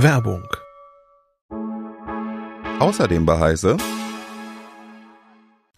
[0.00, 0.46] Werbung.
[2.78, 3.76] Außerdem bei Heise.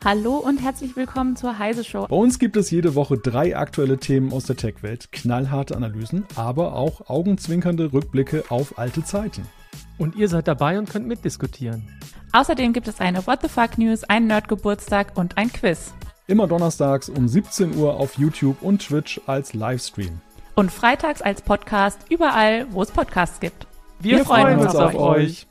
[0.04, 2.06] Hallo und herzlich willkommen zur Heise Show.
[2.06, 6.74] Bei uns gibt es jede Woche drei aktuelle Themen aus der Tech-Welt, knallharte Analysen, aber
[6.74, 9.48] auch augenzwinkernde Rückblicke auf alte Zeiten.
[9.96, 11.88] Und ihr seid dabei und könnt mitdiskutieren.
[12.32, 15.94] Außerdem gibt es eine What the Fuck News, einen Nerdgeburtstag und ein Quiz.
[16.26, 20.20] Immer donnerstags um 17 Uhr auf YouTube und Twitch als Livestream.
[20.56, 23.66] Und freitags als Podcast überall, wo es Podcasts gibt.
[24.02, 25.46] Wir, Wir freuen, freuen uns auf euch.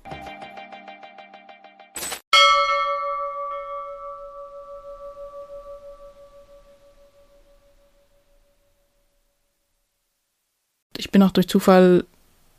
[10.98, 12.05] Ich bin auch durch Zufall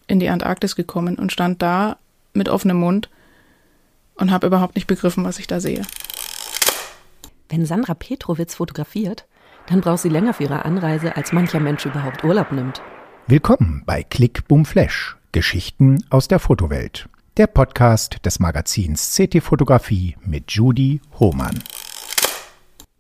[0.07, 1.99] in die Antarktis gekommen und stand da
[2.35, 3.11] mit offenem Mund
[4.15, 5.83] und habe überhaupt nicht begriffen, was ich da sehe.
[7.49, 9.27] Wenn Sandra Petrowitz fotografiert,
[9.67, 12.81] dann braucht sie länger für ihre Anreise, als mancher Mensch überhaupt Urlaub nimmt.
[13.27, 17.09] Willkommen bei Click Boom Flash, Geschichten aus der Fotowelt.
[17.37, 21.63] Der Podcast des Magazins CT Fotografie mit Judy Hohmann.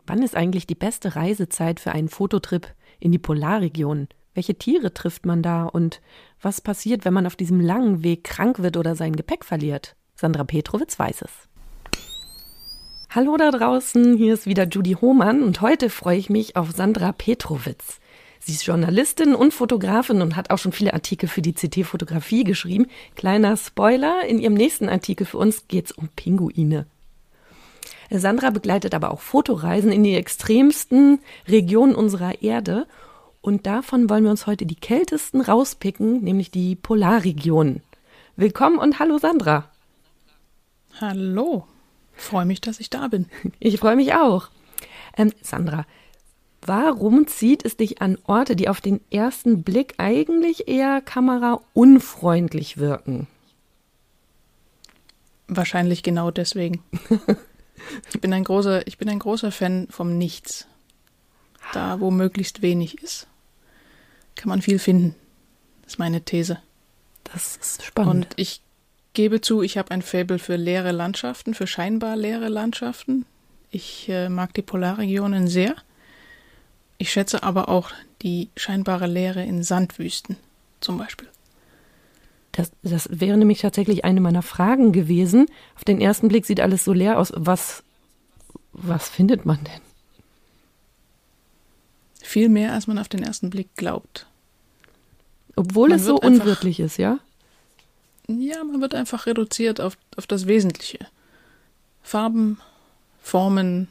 [0.06, 2.68] Wann ist eigentlich die beste Reisezeit für einen Fototrip
[3.00, 4.06] in die Polarregion?
[4.32, 6.00] Welche Tiere trifft man da und
[6.40, 9.96] was passiert, wenn man auf diesem langen Weg krank wird oder sein Gepäck verliert?
[10.14, 11.32] Sandra Petrowitz weiß es.
[13.10, 17.10] Hallo da draußen, hier ist wieder Judy Hohmann und heute freue ich mich auf Sandra
[17.10, 17.98] Petrowitz.
[18.42, 22.42] Sie ist Journalistin und Fotografin und hat auch schon viele Artikel für die CT Fotografie
[22.42, 22.86] geschrieben.
[23.14, 26.86] Kleiner Spoiler, in ihrem nächsten Artikel für uns geht es um Pinguine.
[28.10, 32.86] Sandra begleitet aber auch Fotoreisen in die extremsten Regionen unserer Erde
[33.42, 37.82] und davon wollen wir uns heute die kältesten rauspicken, nämlich die Polarregionen.
[38.36, 39.70] Willkommen und hallo Sandra.
[41.00, 41.66] Hallo.
[42.14, 43.26] Freue mich, dass ich da bin.
[43.60, 44.48] Ich freue mich auch.
[45.16, 45.86] Ähm, Sandra,
[46.62, 53.26] warum zieht es dich an Orte, die auf den ersten Blick eigentlich eher kameraunfreundlich wirken?
[55.48, 56.82] Wahrscheinlich genau deswegen.
[58.12, 60.66] ich bin ein großer, ich bin ein großer Fan vom Nichts.
[61.72, 63.26] Da, wo möglichst wenig ist,
[64.34, 65.14] kann man viel finden.
[65.82, 66.58] Das ist meine These.
[67.24, 68.14] Das ist spannend.
[68.14, 68.62] Und ich
[69.12, 73.26] gebe zu, ich habe ein Faible für leere Landschaften, für scheinbar leere Landschaften.
[73.70, 75.76] Ich äh, mag die Polarregionen sehr.
[77.00, 80.36] Ich schätze aber auch die scheinbare Leere in Sandwüsten
[80.82, 81.28] zum Beispiel.
[82.52, 85.46] Das, das wäre nämlich tatsächlich eine meiner Fragen gewesen.
[85.76, 87.32] Auf den ersten Blick sieht alles so leer aus.
[87.34, 87.82] Was,
[88.74, 89.80] was findet man denn?
[92.20, 94.26] Viel mehr, als man auf den ersten Blick glaubt.
[95.56, 97.18] Obwohl man es so unwirtlich ist, ja?
[98.28, 100.98] Ja, man wird einfach reduziert auf, auf das Wesentliche.
[102.02, 102.60] Farben,
[103.22, 103.88] Formen,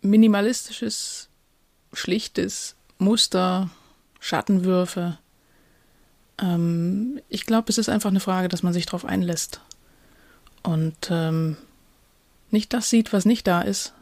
[0.00, 1.29] minimalistisches,
[1.92, 3.70] schlichtes Muster,
[4.20, 5.18] Schattenwürfe.
[6.40, 9.60] Ähm, ich glaube, es ist einfach eine Frage, dass man sich darauf einlässt
[10.62, 11.56] und ähm,
[12.50, 13.94] nicht das sieht, was nicht da ist,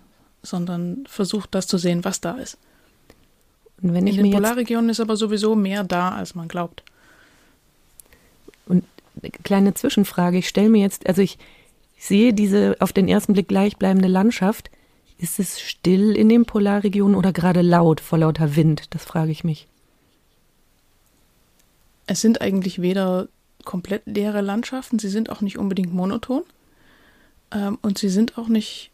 [0.42, 2.58] sondern versucht, das zu sehen, was da ist.
[3.80, 6.82] In den Polarregionen ist aber sowieso mehr da, als man glaubt.
[8.66, 8.84] Und
[9.44, 11.38] kleine Zwischenfrage, ich stelle mir jetzt, also ich,
[11.96, 14.70] ich sehe diese auf den ersten Blick gleichbleibende Landschaft.
[15.18, 18.94] Ist es still in den Polarregionen oder gerade laut vor lauter Wind?
[18.94, 19.66] Das frage ich mich.
[22.06, 23.28] Es sind eigentlich weder
[23.64, 26.42] komplett leere Landschaften, sie sind auch nicht unbedingt monoton
[27.50, 28.90] ähm, und sie sind auch nicht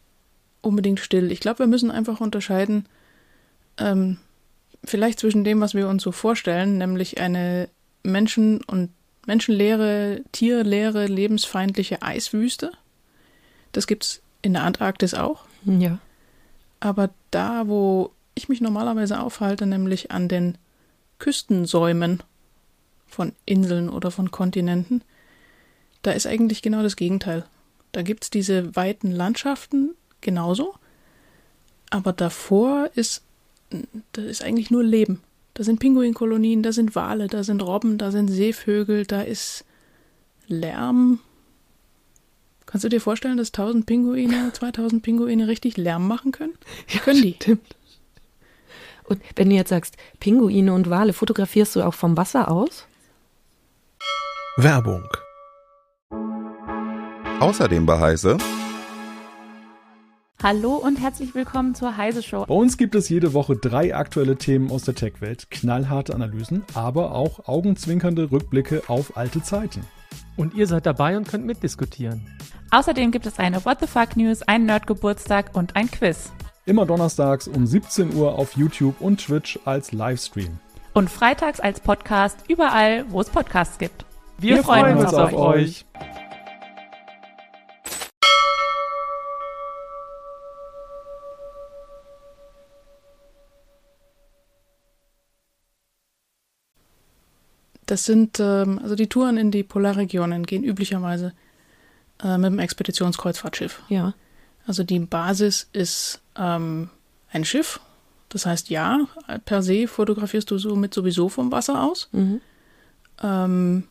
[0.63, 1.31] unbedingt still.
[1.31, 2.87] Ich glaube, wir müssen einfach unterscheiden,
[3.79, 4.17] ähm,
[4.83, 7.69] vielleicht zwischen dem, was wir uns so vorstellen, nämlich eine
[8.03, 8.91] Menschen- und
[9.27, 12.73] menschenleere, tierleere, lebensfeindliche Eiswüste.
[13.73, 15.45] Das gibt's in der Antarktis auch.
[15.65, 15.99] Ja.
[16.85, 20.59] Aber da, wo ich mich normalerweise aufhalte, nämlich an den
[21.19, 22.23] Küstensäumen
[23.07, 25.01] von Inseln oder von Kontinenten,
[26.03, 27.47] da ist eigentlich genau das Gegenteil.
[27.93, 30.75] Da gibt's diese weiten Landschaften genauso,
[31.89, 33.23] aber davor ist,
[34.13, 35.23] da ist eigentlich nur Leben.
[35.55, 39.65] Da sind Pinguinkolonien, da sind Wale, da sind Robben, da sind Seevögel, da ist
[40.49, 41.21] Lärm.
[42.75, 46.55] Kannst du dir vorstellen, dass 1000 Pinguine, 2000 Pinguine richtig Lärm machen können?
[46.89, 47.35] Ja, können die.
[47.35, 47.77] Stimmt.
[49.05, 52.89] Und wenn du jetzt sagst, Pinguine und Wale, fotografierst du auch vom Wasser aus?
[54.57, 55.07] Werbung.
[57.39, 58.39] Außerdem bei Heise
[60.43, 62.45] Hallo und herzlich willkommen zur Heise Show.
[62.45, 67.13] Bei uns gibt es jede Woche drei aktuelle Themen aus der Tech-Welt, knallharte Analysen, aber
[67.13, 69.87] auch augenzwinkernde Rückblicke auf alte Zeiten.
[70.37, 72.27] Und ihr seid dabei und könnt mitdiskutieren.
[72.71, 76.33] Außerdem gibt es eine What the Fuck News, einen Nerdgeburtstag und ein Quiz.
[76.67, 80.59] Immer donnerstags um 17 Uhr auf YouTube und Twitch als Livestream.
[80.95, 84.05] Und freitags als Podcast überall, wo es Podcasts gibt.
[84.39, 85.85] Wir, Wir freuen uns auf euch.
[97.87, 101.35] Das sind, ähm, also die Touren in die Polarregionen gehen üblicherweise
[102.25, 103.83] äh, mit dem Expeditionskreuzfahrtschiff.
[103.89, 104.15] Ja.
[104.67, 106.91] Also die Basis ist ähm,
[107.31, 107.81] ein Schiff.
[108.31, 109.07] Das heißt, ja,
[109.45, 112.09] per se fotografierst du somit sowieso vom Wasser aus.
[112.11, 112.41] Mhm.
[113.23, 113.85] Ähm,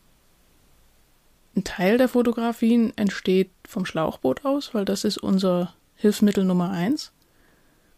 [1.56, 7.12] ein Teil der Fotografien entsteht vom Schlauchboot aus, weil das ist unser Hilfsmittel Nummer eins.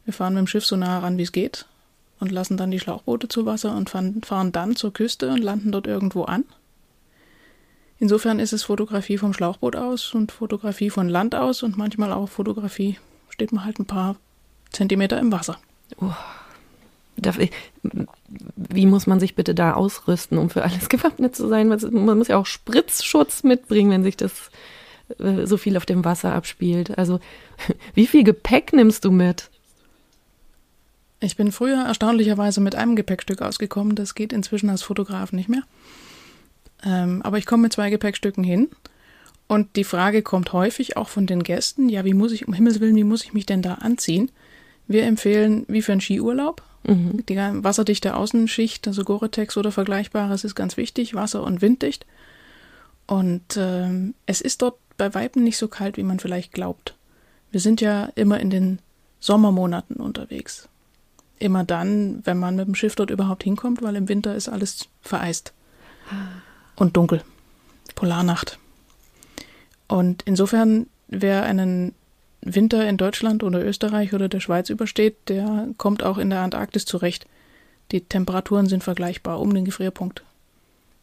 [0.04, 1.66] Wir fahren mit dem Schiff so nah ran, wie es geht
[2.20, 5.86] und lassen dann die Schlauchboote zu Wasser und fahren dann zur Küste und landen dort
[5.86, 6.44] irgendwo an.
[7.98, 12.28] Insofern ist es Fotografie vom Schlauchboot aus und Fotografie von Land aus und manchmal auch
[12.28, 12.98] Fotografie,
[13.30, 14.16] steht man halt ein paar
[14.70, 15.58] Zentimeter im Wasser.
[16.00, 16.12] Oh.
[18.56, 21.68] Wie muss man sich bitte da ausrüsten, um für alles gewappnet zu sein?
[21.68, 24.50] Man muss ja auch Spritzschutz mitbringen, wenn sich das
[25.18, 26.98] äh, so viel auf dem Wasser abspielt.
[26.98, 27.20] Also,
[27.94, 29.50] wie viel Gepäck nimmst du mit?
[31.20, 33.96] Ich bin früher erstaunlicherweise mit einem Gepäckstück ausgekommen.
[33.96, 35.62] Das geht inzwischen als Fotograf nicht mehr.
[36.84, 38.68] Ähm, aber ich komme mit zwei Gepäckstücken hin.
[39.48, 42.80] Und die Frage kommt häufig auch von den Gästen, ja, wie muss ich, um Himmels
[42.80, 44.30] Willen, wie muss ich mich denn da anziehen?
[44.88, 47.24] Wir empfehlen, wie für einen Skiurlaub, mhm.
[47.26, 52.06] die wasserdichte Außenschicht, also Gore-Tex oder Vergleichbares ist ganz wichtig, wasser- und winddicht.
[53.06, 56.96] Und ähm, es ist dort bei Weiben nicht so kalt, wie man vielleicht glaubt.
[57.52, 58.80] Wir sind ja immer in den
[59.20, 60.68] Sommermonaten unterwegs.
[61.38, 64.88] Immer dann, wenn man mit dem Schiff dort überhaupt hinkommt, weil im Winter ist alles
[65.02, 65.52] vereist
[66.76, 67.22] und dunkel.
[67.94, 68.58] Polarnacht.
[69.88, 71.94] Und insofern, wer einen
[72.42, 76.84] Winter in Deutschland oder Österreich oder der Schweiz übersteht, der kommt auch in der Antarktis
[76.84, 77.26] zurecht.
[77.92, 80.22] Die Temperaturen sind vergleichbar um den Gefrierpunkt.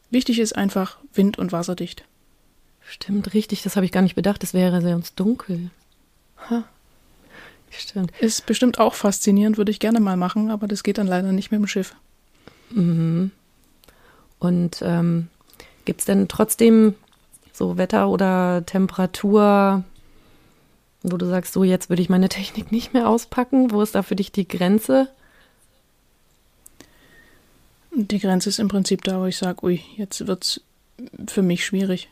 [0.09, 2.03] Wichtig ist einfach Wind- und Wasserdicht.
[2.85, 5.71] Stimmt, richtig, das habe ich gar nicht bedacht, es wäre sehr uns dunkel.
[6.49, 6.65] Ha.
[7.71, 8.11] Stimmt.
[8.19, 11.51] Ist bestimmt auch faszinierend, würde ich gerne mal machen, aber das geht dann leider nicht
[11.51, 11.95] mit dem Schiff.
[12.69, 13.31] Mhm.
[14.37, 15.29] Und ähm,
[15.85, 16.95] gibt es denn trotzdem
[17.51, 19.83] so Wetter oder Temperatur,
[21.03, 23.71] wo du sagst, so jetzt würde ich meine Technik nicht mehr auspacken?
[23.71, 25.09] Wo ist da für dich die Grenze?
[27.95, 30.61] Die Grenze ist im Prinzip da, wo ich sage, ui, jetzt wird es
[31.31, 32.09] für mich schwierig.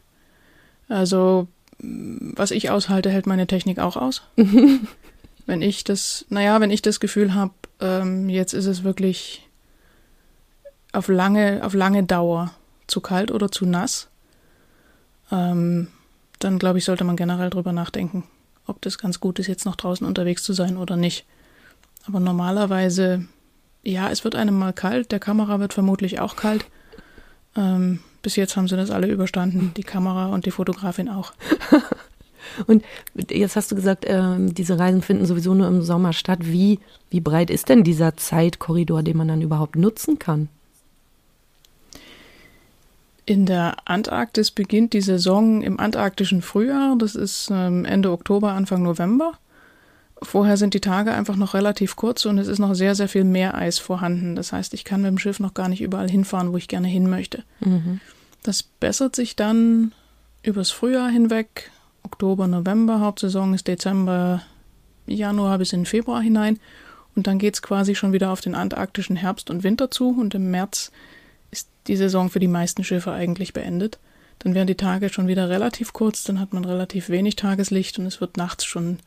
[0.90, 1.48] Also,
[1.80, 4.22] was ich aushalte, hält meine Technik auch aus.
[5.48, 9.48] wenn ich das, naja, wenn ich das Gefühl habe, ähm, jetzt ist es wirklich
[10.92, 12.54] auf lange, auf lange Dauer
[12.92, 14.10] zu kalt oder zu nass,
[15.32, 15.88] ähm,
[16.40, 18.24] dann glaube ich, sollte man generell drüber nachdenken,
[18.68, 21.26] ob das ganz gut ist, jetzt noch draußen unterwegs zu sein oder nicht.
[22.08, 23.26] Aber normalerweise,
[23.84, 26.66] ja, es wird einem mal kalt, der Kamera wird vermutlich auch kalt.
[27.56, 31.34] Ähm, bis jetzt haben sie das alle überstanden, die Kamera und die Fotografin auch.
[32.68, 32.84] Und
[33.30, 36.40] jetzt hast du gesagt, äh, diese Reisen finden sowieso nur im Sommer statt.
[36.42, 36.80] Wie,
[37.10, 40.50] wie breit ist denn dieser Zeitkorridor, den man dann überhaupt nutzen kann?
[43.26, 46.96] In der Antarktis beginnt die Saison im antarktischen Frühjahr.
[46.98, 49.34] Das ist ähm, Ende Oktober, Anfang November.
[50.24, 53.24] Vorher sind die Tage einfach noch relativ kurz und es ist noch sehr, sehr viel
[53.24, 54.36] Meereis vorhanden.
[54.36, 56.88] Das heißt, ich kann mit dem Schiff noch gar nicht überall hinfahren, wo ich gerne
[56.88, 57.44] hin möchte.
[57.60, 58.00] Mhm.
[58.44, 59.94] Das bessert sich dann
[60.44, 61.72] übers Frühjahr hinweg
[62.04, 64.42] Oktober, November, Hauptsaison ist Dezember,
[65.06, 66.60] Januar bis in Februar hinein.
[67.16, 70.10] Und dann geht es quasi schon wieder auf den antarktischen Herbst und Winter zu.
[70.10, 70.92] Und im März
[71.52, 74.00] ist die Saison für die meisten Schiffe eigentlich beendet.
[74.40, 78.08] Dann werden die Tage schon wieder relativ kurz, dann hat man relativ wenig Tageslicht und
[78.08, 78.98] es wird nachts schon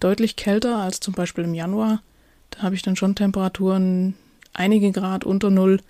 [0.00, 2.02] deutlich kälter als zum Beispiel im Januar.
[2.50, 4.14] Da habe ich dann schon Temperaturen
[4.52, 5.80] einige Grad unter Null.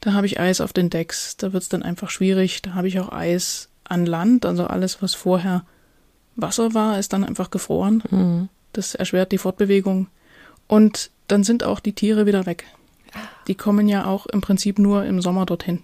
[0.00, 2.62] Da habe ich Eis auf den Decks, da wird es dann einfach schwierig.
[2.62, 5.64] Da habe ich auch Eis an Land, also alles, was vorher
[6.34, 8.02] Wasser war, ist dann einfach gefroren.
[8.10, 8.48] Mhm.
[8.72, 10.08] Das erschwert die Fortbewegung.
[10.66, 12.64] Und dann sind auch die Tiere wieder weg.
[13.46, 15.82] Die kommen ja auch im Prinzip nur im Sommer dorthin.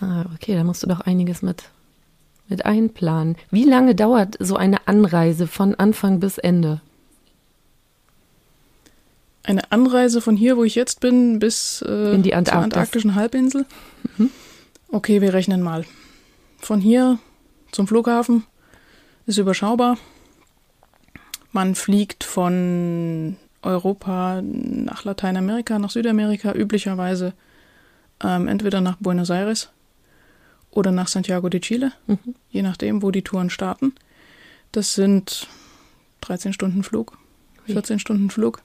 [0.00, 1.64] Ah, okay, da musst du doch einiges mit,
[2.48, 3.36] mit einplanen.
[3.50, 6.80] Wie lange dauert so eine Anreise von Anfang bis Ende?
[9.44, 12.52] Eine Anreise von hier, wo ich jetzt bin, bis äh, In die Antarktis.
[12.52, 13.66] zur antarktischen Halbinsel?
[14.16, 14.30] Mhm.
[14.90, 15.84] Okay, wir rechnen mal
[16.62, 17.18] von hier
[17.72, 18.44] zum Flughafen
[19.26, 19.98] ist überschaubar.
[21.52, 27.32] Man fliegt von Europa nach Lateinamerika, nach Südamerika, üblicherweise
[28.22, 29.70] ähm, entweder nach Buenos Aires
[30.70, 32.34] oder nach Santiago de Chile, mhm.
[32.50, 33.94] je nachdem, wo die Touren starten.
[34.72, 35.46] Das sind
[36.22, 37.18] 13 Stunden Flug,
[37.66, 38.62] 14 Stunden Flug.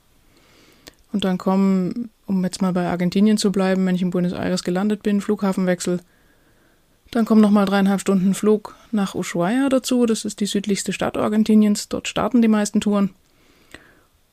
[1.12, 4.62] Und dann kommen, um jetzt mal bei Argentinien zu bleiben, wenn ich in Buenos Aires
[4.62, 6.00] gelandet bin, Flughafenwechsel,
[7.10, 10.04] Dann kommen nochmal dreieinhalb Stunden Flug nach Ushuaia dazu.
[10.04, 11.88] Das ist die südlichste Stadt Argentiniens.
[11.88, 13.10] Dort starten die meisten Touren.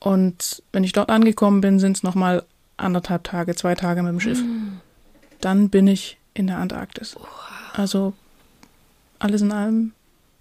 [0.06, 2.44] Und wenn ich dort angekommen bin, sind es nochmal
[2.76, 4.40] anderthalb Tage, zwei Tage mit dem Schiff.
[4.40, 4.78] Mhm.
[5.40, 7.16] Dann bin ich in der Antarktis.
[7.72, 8.12] Also
[9.18, 9.94] alles in allem,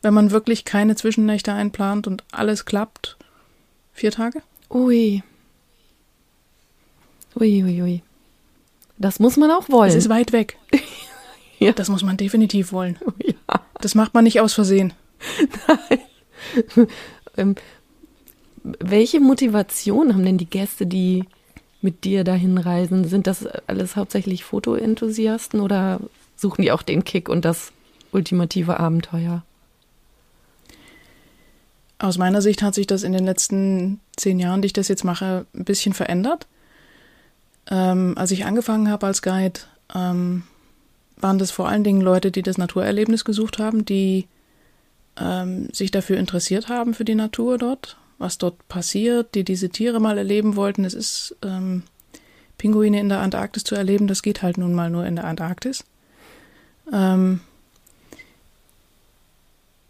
[0.04, 3.18] wenn man wirklich keine Zwischennächte einplant und alles klappt,
[3.92, 4.44] vier Tage.
[4.70, 5.24] Ui.
[7.36, 8.04] Ui, ui, ui.
[9.00, 9.90] Das muss man auch wollen.
[9.90, 10.60] Es ist weit weg.
[11.58, 11.72] ja.
[11.72, 13.00] Das muss man definitiv wollen.
[13.26, 13.62] Ja.
[13.82, 14.94] Das macht man nicht aus Versehen.
[17.36, 17.56] Nein.
[18.80, 21.26] Welche Motivation haben denn die Gäste, die
[21.82, 23.06] mit dir dahin reisen?
[23.06, 26.00] Sind das alles hauptsächlich Fotoenthusiasten oder
[26.36, 27.72] suchen die auch den Kick und das
[28.12, 29.44] ultimative Abenteuer?
[32.00, 35.04] Aus meiner Sicht hat sich das in den letzten zehn Jahren, die ich das jetzt
[35.04, 36.48] mache, ein bisschen verändert.
[37.70, 39.62] Ähm, als ich angefangen habe als Guide,
[39.94, 40.44] ähm,
[41.18, 44.28] waren das vor allen Dingen Leute, die das Naturerlebnis gesucht haben, die
[45.18, 50.00] ähm, sich dafür interessiert haben für die Natur dort, was dort passiert, die diese Tiere
[50.00, 50.86] mal erleben wollten.
[50.86, 51.84] Es ist ähm,
[52.58, 55.84] Pinguine in der Antarktis zu erleben, das geht halt nun mal nur in der Antarktis.
[56.92, 57.42] Ähm,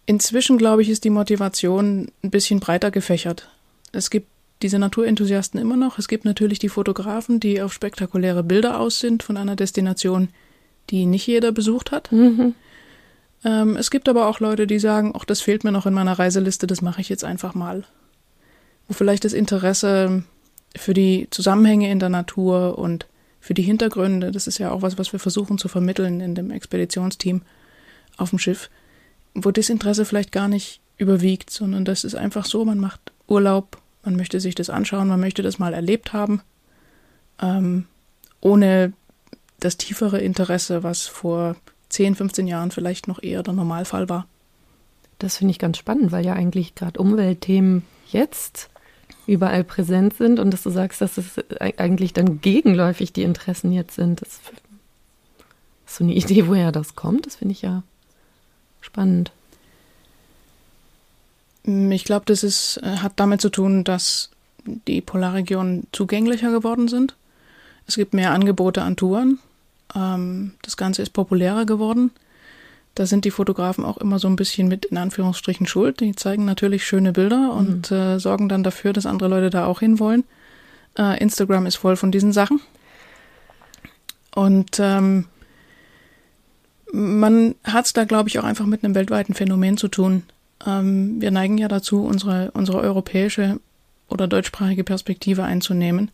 [0.05, 3.49] inzwischen, glaube ich, ist die Motivation ein bisschen breiter gefächert.
[3.91, 4.27] Es gibt
[4.61, 5.99] diese Naturenthusiasten immer noch.
[5.99, 10.29] Es gibt natürlich die Fotografen, die auf spektakuläre Bilder aus sind von einer Destination,
[10.89, 12.11] die nicht jeder besucht hat.
[12.11, 12.55] Mhm.
[13.43, 16.17] Ähm, es gibt aber auch Leute, die sagen, ach, das fehlt mir noch in meiner
[16.17, 17.83] Reiseliste, das mache ich jetzt einfach mal.
[18.87, 20.23] Wo vielleicht das Interesse
[20.75, 23.07] für die Zusammenhänge in der Natur und
[23.39, 26.51] für die Hintergründe, das ist ja auch was, was wir versuchen zu vermitteln in dem
[26.51, 27.41] Expeditionsteam
[28.17, 28.69] auf dem Schiff,
[29.33, 33.77] wo das Interesse vielleicht gar nicht überwiegt, sondern das ist einfach so, man macht Urlaub
[34.05, 36.41] man möchte sich das anschauen, man möchte das mal erlebt haben,
[37.41, 37.85] ähm,
[38.39, 38.93] ohne
[39.59, 41.55] das tiefere Interesse, was vor
[41.89, 44.27] 10, 15 Jahren vielleicht noch eher der Normalfall war.
[45.17, 48.69] Das finde ich ganz spannend, weil ja eigentlich gerade Umweltthemen jetzt
[49.27, 53.95] überall präsent sind und dass du sagst, dass es eigentlich dann gegenläufig die Interessen jetzt
[53.95, 54.21] sind.
[54.21, 54.39] Das
[55.87, 57.25] ist so eine Idee, woher das kommt.
[57.25, 57.83] Das finde ich ja
[58.81, 59.31] spannend.
[61.63, 64.29] Mm, ich glaube, das ist, äh, hat damit zu tun, dass
[64.65, 67.15] die Polarregionen zugänglicher geworden sind.
[67.87, 69.39] Es gibt mehr Angebote an Touren.
[69.95, 72.11] Ähm, das Ganze ist populärer geworden.
[72.95, 75.99] Da sind die Fotografen auch immer so ein bisschen mit in Anführungsstrichen schuld.
[75.99, 77.57] Die zeigen natürlich schöne Bilder mhm.
[77.57, 80.23] und äh, sorgen dann dafür, dass andere Leute da auch hinwollen.
[80.97, 82.61] Äh, Instagram ist voll von diesen Sachen.
[84.33, 85.25] Und ähm,
[86.91, 90.23] man hat es da, glaube ich, auch einfach mit einem weltweiten Phänomen zu tun.
[90.65, 93.59] Ähm, wir neigen ja dazu, unsere, unsere europäische
[94.07, 96.11] oder deutschsprachige Perspektive einzunehmen.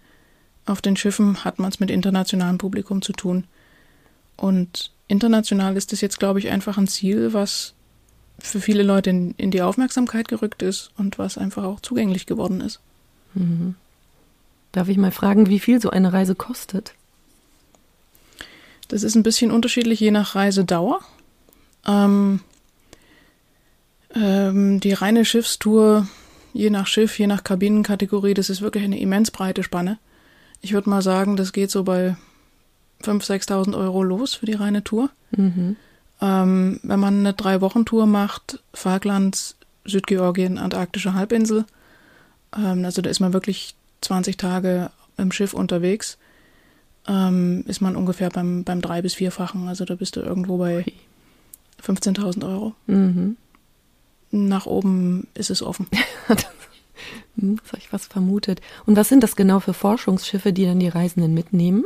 [0.66, 3.46] Auf den Schiffen hat man es mit internationalem Publikum zu tun.
[4.38, 7.74] Und international ist es jetzt, glaube ich, einfach ein Ziel, was
[8.40, 12.62] für viele Leute in, in, die Aufmerksamkeit gerückt ist und was einfach auch zugänglich geworden
[12.62, 12.80] ist.
[13.34, 13.76] Mhm.
[14.72, 16.94] Darf ich mal fragen, wie viel so eine Reise kostet?
[18.88, 21.02] Das ist ein bisschen unterschiedlich je nach Reisedauer.
[21.86, 22.40] Ähm,
[24.16, 26.08] ähm, die reine Schiffstour,
[26.54, 30.00] je nach Schiff, je nach Kabinenkategorie, das ist wirklich eine immens breite Spanne.
[30.62, 32.16] Ich würde mal sagen, das geht so bei
[33.04, 35.10] 5.000, 6.000 Euro los für die reine Tour.
[35.32, 35.76] Mhm.
[36.22, 39.56] Ähm, wenn man eine Drei-Wochen-Tour macht, Falklands,
[39.86, 41.66] Südgeorgien, Antarktische Halbinsel,
[42.56, 46.18] ähm, also da ist man wirklich 20 Tage im Schiff unterwegs,
[47.08, 49.68] ähm, ist man ungefähr beim, beim drei- bis vierfachen.
[49.68, 50.86] Also da bist du irgendwo bei
[51.84, 52.76] 15.000 Euro.
[52.86, 53.38] Mhm
[54.32, 55.88] nach oben ist es offen.
[57.36, 58.62] hm, das habe ich was vermutet.
[58.86, 61.84] Und was sind das genau für Forschungsschiffe, die dann die Reisenden mitnehmen?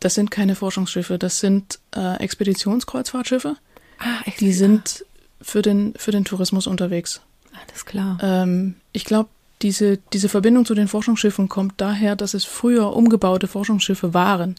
[0.00, 3.56] Das sind keine Forschungsschiffe, das sind äh, Expeditionskreuzfahrtschiffe.
[3.98, 4.40] Ah, echt?
[4.40, 5.04] Die sind
[5.42, 7.20] für den, für den Tourismus unterwegs.
[7.52, 8.18] Alles klar.
[8.22, 9.28] Ähm, ich glaube,
[9.62, 14.54] diese, diese Verbindung zu den Forschungsschiffen kommt daher, dass es früher umgebaute Forschungsschiffe waren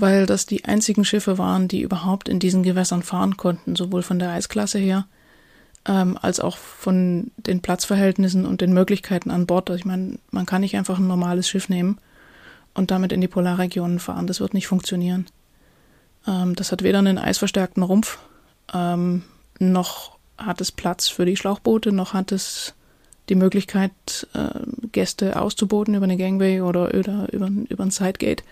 [0.00, 4.18] weil das die einzigen Schiffe waren, die überhaupt in diesen Gewässern fahren konnten, sowohl von
[4.18, 5.06] der Eisklasse her
[5.86, 9.70] ähm, als auch von den Platzverhältnissen und den Möglichkeiten an Bord.
[9.70, 11.98] Also ich meine, man kann nicht einfach ein normales Schiff nehmen
[12.78, 14.28] und damit in die Polarregionen fahren.
[14.28, 15.26] Das wird nicht funktionieren.
[16.26, 18.18] Ähm, das hat weder einen eisverstärkten Rumpf,
[18.72, 19.24] ähm,
[19.58, 22.74] noch hat es Platz für die Schlauchboote, noch hat es
[23.28, 23.90] die Möglichkeit,
[24.32, 24.60] äh,
[24.92, 28.44] Gäste auszuboten über eine Gangway oder über, über, über ein Sidegate.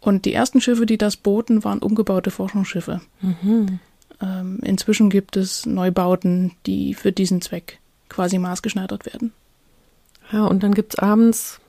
[0.00, 3.00] Und die ersten Schiffe, die das boten, waren umgebaute Forschungsschiffe.
[3.20, 3.80] Mhm.
[4.20, 7.78] Ähm, inzwischen gibt es Neubauten, die für diesen Zweck
[8.08, 9.32] quasi maßgeschneidert werden.
[10.30, 11.59] Ja, und dann gibt es abends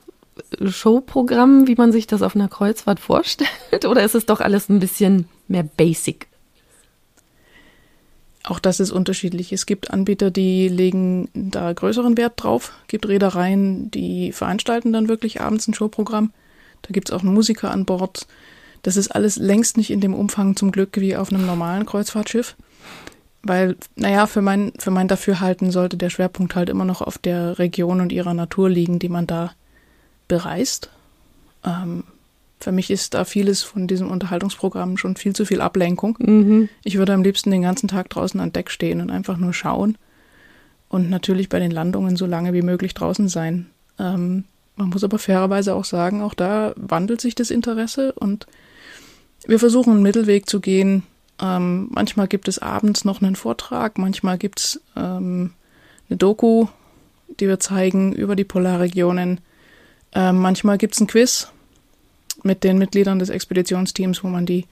[0.64, 3.50] Showprogramm, wie man sich das auf einer Kreuzfahrt vorstellt?
[3.86, 6.28] Oder ist es doch alles ein bisschen mehr basic?
[8.44, 9.52] Auch das ist unterschiedlich.
[9.52, 12.72] Es gibt Anbieter, die legen da größeren Wert drauf.
[12.82, 16.32] Es gibt Reedereien, die veranstalten dann wirklich abends ein Showprogramm.
[16.82, 18.26] Da gibt es auch einen Musiker an Bord.
[18.82, 22.56] Das ist alles längst nicht in dem Umfang zum Glück wie auf einem normalen Kreuzfahrtschiff.
[23.44, 27.60] Weil, naja, für mein, für mein Dafürhalten sollte der Schwerpunkt halt immer noch auf der
[27.60, 29.52] Region und ihrer Natur liegen, die man da
[30.32, 30.88] bereist.
[31.62, 32.04] Ähm,
[32.58, 36.16] für mich ist da vieles von diesem Unterhaltungsprogramm schon viel zu viel Ablenkung.
[36.18, 36.68] Mhm.
[36.84, 39.98] Ich würde am liebsten den ganzen Tag draußen an Deck stehen und einfach nur schauen.
[40.88, 43.66] Und natürlich bei den Landungen so lange wie möglich draußen sein.
[43.98, 44.44] Ähm,
[44.76, 48.46] man muss aber fairerweise auch sagen, auch da wandelt sich das Interesse und
[49.46, 51.02] wir versuchen einen Mittelweg zu gehen.
[51.42, 55.52] Ähm, manchmal gibt es abends noch einen Vortrag, manchmal gibt es ähm,
[56.08, 56.68] eine Doku,
[57.38, 59.40] die wir zeigen über die Polarregionen.
[60.14, 61.48] Ähm, manchmal gibt es ein Quiz,
[62.42, 64.66] mit den Mitgliedern des Expeditionsteams, wo man die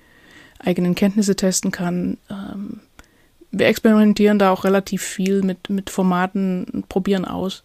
[0.58, 2.18] eigenen Kenntnisse testen kann.
[2.30, 2.80] Ähm,
[3.50, 7.62] wir experimentieren da auch relativ viel mit, mit Formaten, probieren aus,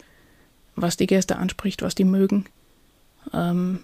[0.76, 2.46] was die Gäste anspricht, was die mögen.
[3.34, 3.80] Ähm,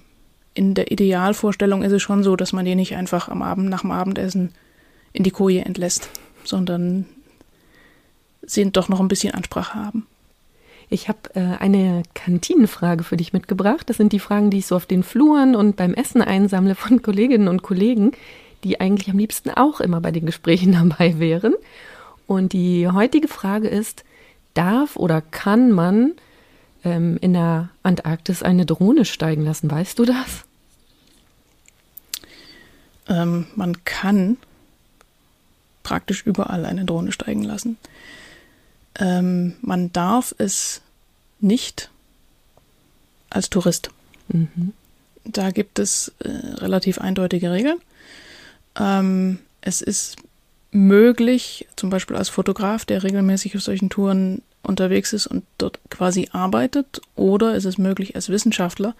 [0.53, 3.81] in der Idealvorstellung ist es schon so, dass man die nicht einfach am Abend nach
[3.81, 4.53] dem Abendessen
[5.13, 6.09] in die Koje entlässt,
[6.43, 7.05] sondern
[8.41, 10.07] sie doch noch ein bisschen Ansprache haben.
[10.91, 13.89] Ich habe äh, eine Kantinenfrage für dich mitgebracht.
[13.89, 17.01] Das sind die Fragen, die ich so auf den Fluren und beim Essen einsammle von
[17.01, 18.11] Kolleginnen und Kollegen,
[18.65, 21.53] die eigentlich am liebsten auch immer bei den Gesprächen dabei wären.
[22.27, 24.03] Und die heutige Frage ist,
[24.53, 26.11] darf oder kann man
[26.83, 29.71] ähm, in der Antarktis eine Drohne steigen lassen?
[29.71, 30.43] Weißt du das?
[33.07, 34.35] Ähm, man kann
[35.83, 37.77] praktisch überall eine Drohne steigen lassen.
[38.99, 40.81] Ähm, man darf es
[41.39, 41.89] nicht
[43.29, 43.89] als Tourist.
[44.27, 44.73] Mhm.
[45.23, 47.79] Da gibt es äh, relativ eindeutige Regeln.
[48.79, 50.17] Ähm, es ist
[50.71, 56.29] möglich, zum Beispiel als Fotograf, der regelmäßig auf solchen Touren unterwegs ist und dort quasi
[56.31, 58.95] arbeitet, oder es ist möglich, als Wissenschaftler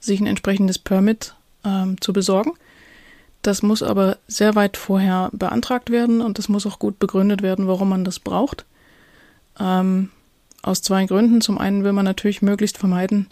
[0.00, 2.52] sich ein entsprechendes Permit ähm, zu besorgen.
[3.42, 7.66] Das muss aber sehr weit vorher beantragt werden und das muss auch gut begründet werden,
[7.66, 8.64] warum man das braucht.
[9.58, 10.10] Ähm,
[10.62, 11.40] aus zwei Gründen.
[11.40, 13.26] Zum einen will man natürlich möglichst vermeiden,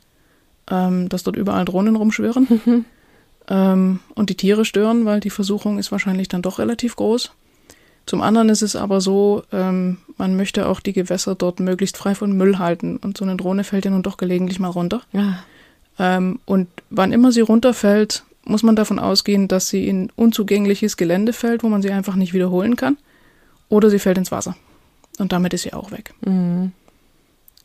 [0.71, 2.85] ähm, dass dort überall Drohnen rumschwirren mhm.
[3.49, 7.33] ähm, und die Tiere stören, weil die Versuchung ist wahrscheinlich dann doch relativ groß.
[8.07, 12.15] Zum anderen ist es aber so, ähm, man möchte auch die Gewässer dort möglichst frei
[12.15, 15.03] von Müll halten und so eine Drohne fällt ja nun doch gelegentlich mal runter.
[15.13, 15.39] Ja.
[15.99, 21.33] Ähm, und wann immer sie runterfällt, muss man davon ausgehen, dass sie in unzugängliches Gelände
[21.33, 22.97] fällt, wo man sie einfach nicht wiederholen kann,
[23.69, 24.57] oder sie fällt ins Wasser.
[25.21, 26.15] Und damit ist sie auch weg.
[26.23, 26.73] Mhm.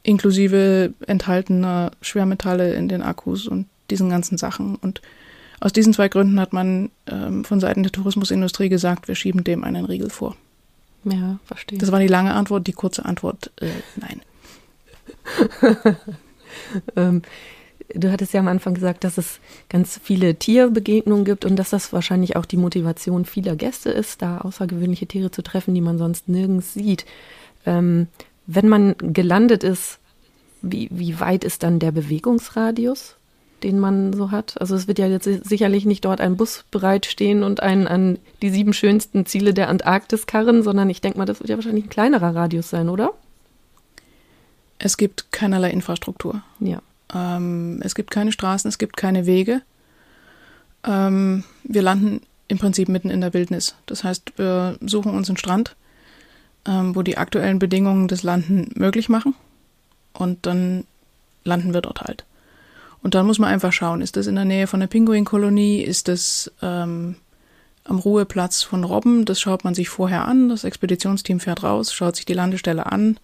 [0.03, 4.75] Inklusive enthaltener Schwermetalle in den Akkus und diesen ganzen Sachen.
[4.75, 5.01] Und
[5.59, 9.63] aus diesen zwei Gründen hat man ähm, von Seiten der Tourismusindustrie gesagt, wir schieben dem
[9.63, 10.35] einen Riegel vor.
[11.05, 11.79] Ja, verstehe.
[11.79, 12.67] Das war die lange Antwort.
[12.67, 14.21] Die kurze Antwort, äh, nein.
[16.95, 17.21] ähm,
[17.93, 19.39] du hattest ja am Anfang gesagt, dass es
[19.69, 24.39] ganz viele Tierbegegnungen gibt und dass das wahrscheinlich auch die Motivation vieler Gäste ist, da
[24.39, 27.05] außergewöhnliche Tiere zu treffen, die man sonst nirgends sieht
[27.65, 28.07] ähm,
[28.47, 29.99] wenn man gelandet ist,
[30.61, 33.15] wie, wie weit ist dann der Bewegungsradius,
[33.63, 34.59] den man so hat?
[34.59, 38.49] Also es wird ja jetzt sicherlich nicht dort ein Bus bereitstehen und einen an die
[38.49, 41.89] sieben schönsten Ziele der Antarktis karren, sondern ich denke mal, das wird ja wahrscheinlich ein
[41.89, 43.13] kleinerer Radius sein, oder?
[44.77, 46.41] Es gibt keinerlei Infrastruktur.
[46.59, 46.81] Ja.
[47.13, 49.61] Ähm, es gibt keine Straßen, es gibt keine Wege.
[50.83, 53.75] Ähm, wir landen im Prinzip mitten in der Wildnis.
[53.85, 55.75] Das heißt, wir suchen uns einen Strand,
[56.67, 59.35] ähm, wo die aktuellen Bedingungen das Landen möglich machen.
[60.13, 60.85] Und dann
[61.43, 62.25] landen wir dort halt.
[63.01, 66.07] Und dann muss man einfach schauen, ist das in der Nähe von der Pinguinkolonie, ist
[66.07, 67.17] das ähm,
[67.83, 72.15] am Ruheplatz von Robben, das schaut man sich vorher an, das Expeditionsteam fährt raus, schaut
[72.15, 73.19] sich die Landestelle an,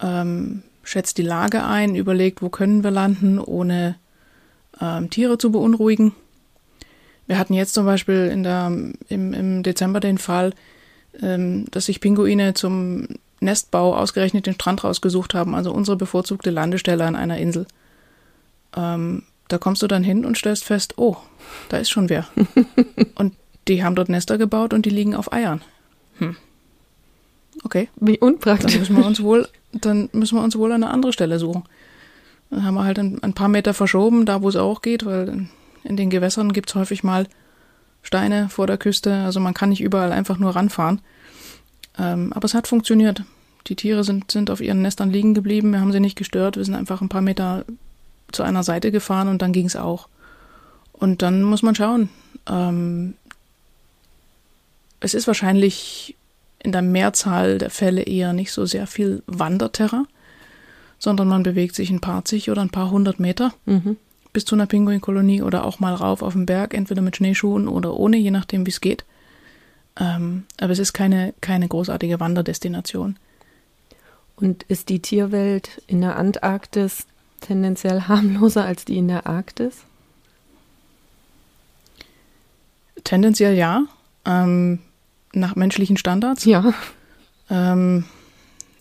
[0.00, 3.96] ähm, schätzt die Lage ein, überlegt, wo können wir landen, ohne
[4.80, 6.12] ähm, Tiere zu beunruhigen.
[7.26, 8.72] Wir hatten jetzt zum Beispiel in der,
[9.08, 10.54] im, im Dezember den Fall,
[11.20, 13.06] dass sich Pinguine zum
[13.40, 17.66] Nestbau ausgerechnet den Strand rausgesucht haben, also unsere bevorzugte Landestelle an einer Insel.
[18.76, 21.16] Ähm, da kommst du dann hin und stellst fest, oh,
[21.68, 22.26] da ist schon wer.
[23.14, 23.34] und
[23.68, 25.62] die haben dort Nester gebaut und die liegen auf Eiern.
[26.18, 26.36] Hm.
[27.62, 27.88] Okay.
[27.96, 28.72] Wie unpraktisch.
[28.72, 31.64] Dann müssen wir uns wohl, dann müssen wir uns wohl eine andere Stelle suchen.
[32.50, 35.28] Dann haben wir halt ein, ein paar Meter verschoben, da wo es auch geht, weil
[35.28, 35.48] in,
[35.84, 37.26] in den Gewässern gibt es häufig mal
[38.04, 39.12] Steine vor der Küste.
[39.24, 41.00] Also man kann nicht überall einfach nur ranfahren.
[41.98, 43.24] Ähm, aber es hat funktioniert.
[43.66, 45.72] Die Tiere sind, sind auf ihren Nestern liegen geblieben.
[45.72, 46.56] Wir haben sie nicht gestört.
[46.56, 47.64] Wir sind einfach ein paar Meter
[48.30, 50.08] zu einer Seite gefahren und dann ging es auch.
[50.92, 52.10] Und dann muss man schauen.
[52.48, 53.14] Ähm,
[55.00, 56.16] es ist wahrscheinlich
[56.62, 60.06] in der Mehrzahl der Fälle eher nicht so sehr viel Wanderterrain,
[60.98, 63.96] sondern man bewegt sich ein paar zig oder ein paar hundert Meter Mhm.
[64.34, 67.94] Bis zu einer Pinguinkolonie oder auch mal rauf auf den Berg, entweder mit Schneeschuhen oder
[67.94, 69.04] ohne, je nachdem, wie es geht.
[69.98, 73.16] Ähm, aber es ist keine, keine großartige Wanderdestination.
[74.36, 77.06] Und ist die Tierwelt in der Antarktis
[77.40, 79.84] tendenziell harmloser als die in der Arktis?
[83.04, 83.84] Tendenziell ja,
[84.24, 84.80] ähm,
[85.32, 86.44] nach menschlichen Standards.
[86.44, 86.74] Ja.
[87.48, 88.04] Ähm,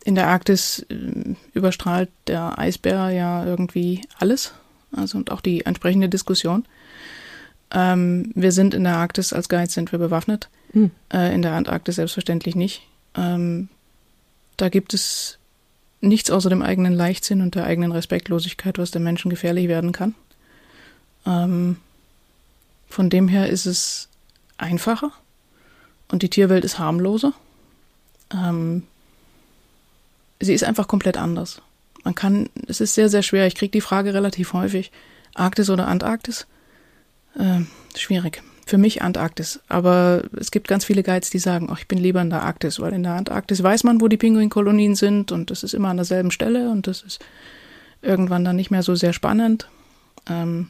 [0.03, 4.53] in der Arktis äh, überstrahlt der Eisbär ja irgendwie alles,
[4.95, 6.65] also und auch die entsprechende Diskussion.
[7.71, 10.91] Ähm, wir sind in der Arktis als Guides sind wir bewaffnet, Hm.
[11.11, 12.83] äh, in der Antarktis selbstverständlich nicht.
[13.15, 13.69] Ähm,
[14.57, 15.37] da gibt es
[16.01, 20.15] nichts außer dem eigenen Leichtsinn und der eigenen Respektlosigkeit, was dem Menschen gefährlich werden kann.
[21.25, 21.77] Ähm,
[22.89, 24.09] von dem her ist es
[24.57, 25.11] einfacher
[26.11, 27.33] und die Tierwelt ist harmloser.
[28.31, 28.83] Ähm,
[30.39, 31.61] sie ist einfach komplett anders.
[32.03, 33.47] Man kann, es ist sehr, sehr schwer.
[33.47, 34.91] Ich kriege die Frage relativ häufig.
[35.35, 36.47] Arktis oder Antarktis?
[37.39, 38.43] Ähm, schwierig.
[38.65, 39.59] Für mich Antarktis.
[39.67, 42.79] Aber es gibt ganz viele Guides, die sagen, oh, ich bin lieber in der Arktis,
[42.79, 45.97] weil in der Antarktis weiß man, wo die Pinguinkolonien sind und das ist immer an
[45.97, 47.19] derselben Stelle und das ist
[48.01, 49.67] irgendwann dann nicht mehr so sehr spannend.
[50.29, 50.69] Ähm,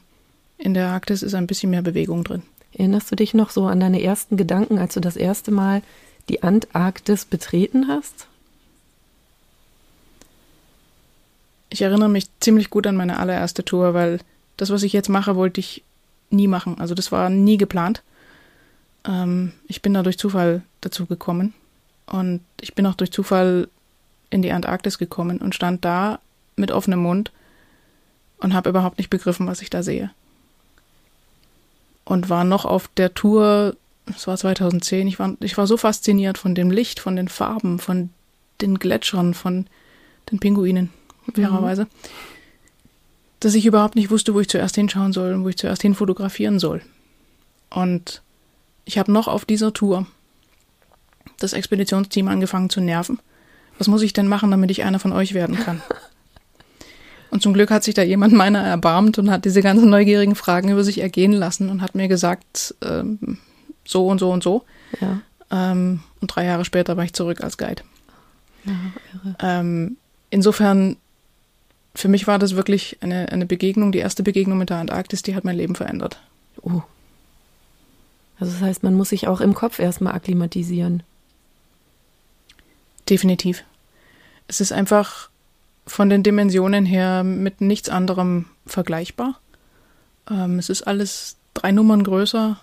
[0.57, 2.43] in der Arktis ist ein bisschen mehr Bewegung drin.
[2.73, 5.83] Erinnerst du dich noch so an deine ersten Gedanken, als du das erste Mal
[6.29, 8.27] die Antarktis betreten hast?
[11.73, 14.19] Ich erinnere mich ziemlich gut an meine allererste Tour, weil
[14.57, 15.83] das, was ich jetzt mache, wollte ich
[16.29, 16.79] nie machen.
[16.79, 18.03] Also das war nie geplant.
[19.07, 21.55] Ähm, ich bin da durch Zufall dazu gekommen.
[22.05, 23.69] Und ich bin auch durch Zufall
[24.29, 26.19] in die Antarktis gekommen und stand da
[26.57, 27.31] mit offenem Mund
[28.37, 30.11] und habe überhaupt nicht begriffen, was ich da sehe.
[32.05, 33.75] Und war noch auf der Tour,
[34.15, 37.79] es war 2010, ich war, ich war so fasziniert von dem Licht, von den Farben,
[37.79, 38.11] von
[38.61, 39.65] den Gletschern, von
[40.29, 40.91] den Pinguinen,
[41.33, 41.87] fairerweise,
[43.39, 46.59] dass ich überhaupt nicht wusste, wo ich zuerst hinschauen soll und wo ich zuerst hinfotografieren
[46.59, 46.81] soll.
[47.69, 48.21] Und
[48.85, 50.05] ich habe noch auf dieser Tour
[51.39, 53.19] das Expeditionsteam angefangen zu nerven.
[53.77, 55.81] Was muss ich denn machen, damit ich einer von euch werden kann?
[57.33, 60.69] Und zum Glück hat sich da jemand meiner erbarmt und hat diese ganzen neugierigen Fragen
[60.69, 63.39] über sich ergehen lassen und hat mir gesagt, ähm,
[63.83, 64.65] so und so und so.
[65.01, 65.19] Ja.
[65.49, 67.81] Ähm, und drei Jahre später war ich zurück als Guide.
[68.65, 68.73] ja
[69.13, 69.35] irre.
[69.39, 69.97] Ähm,
[70.29, 70.97] insofern,
[71.95, 75.35] für mich war das wirklich eine, eine Begegnung, die erste Begegnung mit der Antarktis, die
[75.35, 76.19] hat mein Leben verändert.
[76.61, 76.81] Oh.
[78.39, 81.03] Also das heißt, man muss sich auch im Kopf erstmal akklimatisieren.
[83.09, 83.63] Definitiv.
[84.47, 85.29] Es ist einfach
[85.85, 89.39] von den Dimensionen her mit nichts anderem vergleichbar.
[90.29, 92.59] Ähm, es ist alles drei Nummern größer.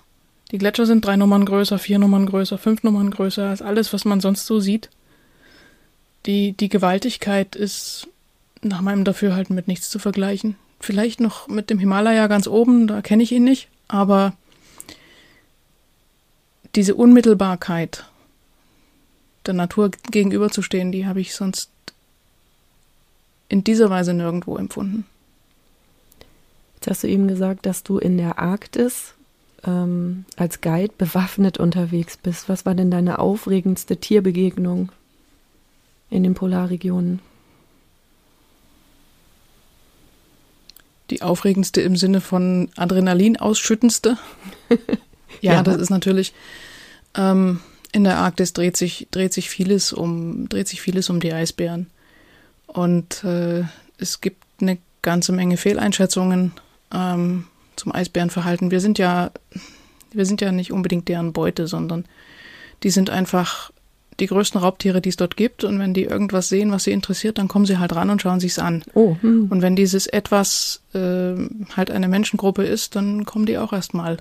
[0.51, 4.05] Die Gletscher sind drei Nummern größer, vier Nummern größer, fünf Nummern größer als alles, was
[4.05, 4.91] man sonst so sieht.
[6.27, 8.09] Die, die Gewaltigkeit ist
[8.63, 10.57] nach meinem Dafürhalten mit nichts zu vergleichen.
[10.81, 14.35] Vielleicht noch mit dem Himalaya ganz oben, da kenne ich ihn nicht, aber
[16.75, 18.05] diese Unmittelbarkeit
[19.47, 21.71] der Natur gegenüberzustehen, die habe ich sonst
[23.49, 25.05] in dieser Weise nirgendwo empfunden.
[26.75, 29.15] Jetzt hast du eben gesagt, dass du in der Arktis
[29.65, 32.49] ähm, als Guide bewaffnet unterwegs bist.
[32.49, 34.91] Was war denn deine aufregendste Tierbegegnung
[36.09, 37.21] in den Polarregionen?
[41.11, 44.17] Die aufregendste im Sinne von Adrenalin ausschüttendste.
[45.41, 45.63] ja, Ja.
[45.63, 46.33] das ist natürlich
[47.17, 47.61] ähm,
[47.93, 51.89] in der Arktis dreht sich dreht sich vieles um dreht sich vieles um die Eisbären
[52.69, 53.65] und äh,
[53.99, 56.53] es gibt eine ganze Menge Fehleinschätzungen
[56.95, 57.47] ähm,
[57.77, 58.71] zum Eisbärenverhalten.
[58.71, 59.33] Wir sind ja
[60.13, 62.05] wir sind ja nicht unbedingt deren Beute, sondern
[62.83, 63.73] die sind einfach
[64.21, 65.65] die größten Raubtiere, die es dort gibt.
[65.65, 68.41] Und wenn die irgendwas sehen, was sie interessiert, dann kommen sie halt ran und schauen
[68.41, 68.83] sich's an.
[68.95, 69.49] Oh, hm.
[69.51, 71.35] Und wenn dieses etwas äh,
[71.77, 74.19] halt eine Menschengruppe ist, dann kommen die auch erstmal.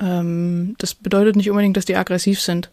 [0.00, 2.70] Ähm, das bedeutet nicht unbedingt, dass die aggressiv sind,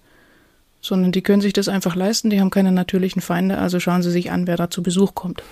[0.81, 4.11] sondern die können sich das einfach leisten, die haben keine natürlichen Feinde, also schauen sie
[4.11, 5.43] sich an, wer da zu Besuch kommt.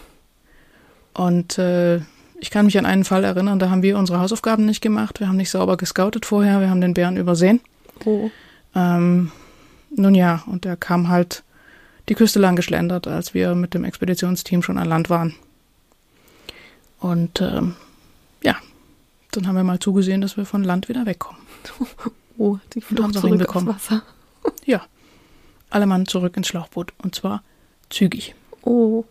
[1.13, 1.97] Und äh,
[2.39, 5.28] ich kann mich an einen Fall erinnern, da haben wir unsere Hausaufgaben nicht gemacht, wir
[5.28, 7.60] haben nicht sauber gescoutet vorher, wir haben den Bären übersehen.
[8.06, 8.30] oh.
[8.76, 9.32] Ähm,
[9.89, 11.43] nun ja, und er kam halt
[12.10, 15.36] die Küste lang geschlendert, als wir mit dem Expeditionsteam schon an Land waren.
[17.00, 17.76] Und ähm,
[18.41, 18.56] ja,
[19.32, 21.41] dann haben wir mal zugesehen, dass wir von Land wieder wegkommen.
[22.38, 23.69] oh, die Flucht zurück hinbekommen.
[23.69, 24.04] aufs Wasser.
[24.65, 24.86] Ja,
[25.69, 27.43] alle Mann zurück ins Schlauchboot und zwar
[27.89, 28.36] zügig.
[28.62, 29.04] Oh.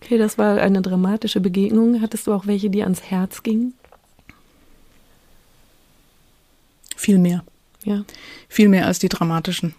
[0.00, 2.00] Okay, das war eine dramatische Begegnung.
[2.00, 3.74] Hattest du auch welche, die ans Herz gingen?
[6.96, 7.44] Viel mehr.
[7.86, 8.04] Ja.
[8.48, 9.74] Viel mehr als die dramatischen.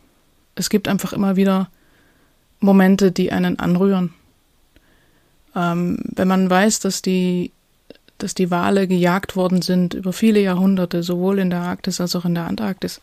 [0.56, 1.70] Es gibt einfach immer wieder
[2.62, 4.14] Momente, die einen anrühren.
[5.54, 7.52] Ähm, wenn man weiß, dass die,
[8.18, 12.24] dass die Wale gejagt worden sind über viele Jahrhunderte, sowohl in der Arktis als auch
[12.24, 13.02] in der Antarktis.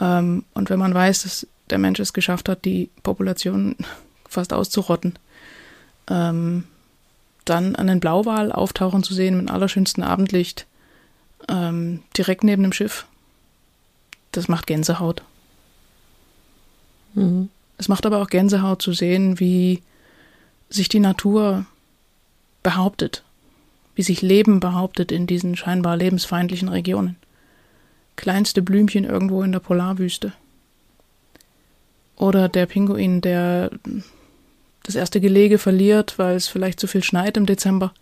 [0.00, 3.76] Ähm, und wenn man weiß, dass der Mensch es geschafft hat, die Population
[4.28, 5.16] fast auszurotten,
[6.10, 6.64] ähm,
[7.44, 10.66] dann einen Blauwal auftauchen zu sehen mit allerschönstem Abendlicht,
[11.48, 13.06] ähm, direkt neben dem Schiff,
[14.32, 15.22] das macht Gänsehaut.
[17.14, 17.50] Mhm.
[17.78, 19.82] Es macht aber auch Gänsehaut zu sehen, wie
[20.68, 21.66] sich die Natur
[22.62, 23.22] behauptet,
[23.94, 27.16] wie sich Leben behauptet in diesen scheinbar lebensfeindlichen Regionen.
[28.16, 30.32] Kleinste Blümchen irgendwo in der Polarwüste.
[32.16, 33.70] Oder der Pinguin, der
[34.84, 37.92] das erste Gelege verliert, weil es vielleicht zu viel schneit im Dezember.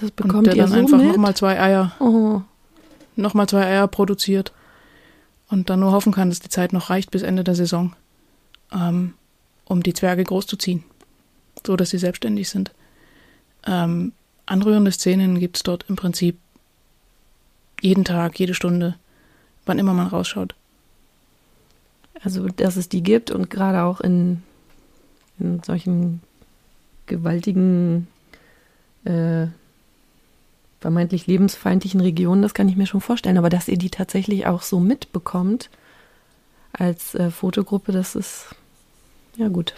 [0.00, 2.42] Das bekommt und der ihr dann so einfach nochmal zwei Eier, Oh,
[3.16, 4.52] nochmal zwei Eier produziert
[5.48, 7.94] und dann nur hoffen kann, dass die Zeit noch reicht bis Ende der Saison,
[8.72, 9.14] ähm,
[9.64, 10.84] um die Zwerge großzuziehen,
[11.66, 12.72] so dass sie selbstständig sind.
[13.66, 14.12] Ähm,
[14.46, 16.38] anrührende Szenen gibt es dort im Prinzip
[17.80, 18.96] jeden Tag, jede Stunde,
[19.66, 20.54] wann immer man rausschaut.
[22.22, 24.42] also dass es die gibt und gerade auch in,
[25.38, 26.20] in solchen
[27.06, 28.08] gewaltigen,
[29.04, 29.46] äh,
[30.80, 33.38] vermeintlich lebensfeindlichen Regionen, das kann ich mir schon vorstellen.
[33.38, 35.70] Aber dass ihr die tatsächlich auch so mitbekommt
[36.72, 38.46] als äh, Fotogruppe, das ist
[39.36, 39.74] ja gut.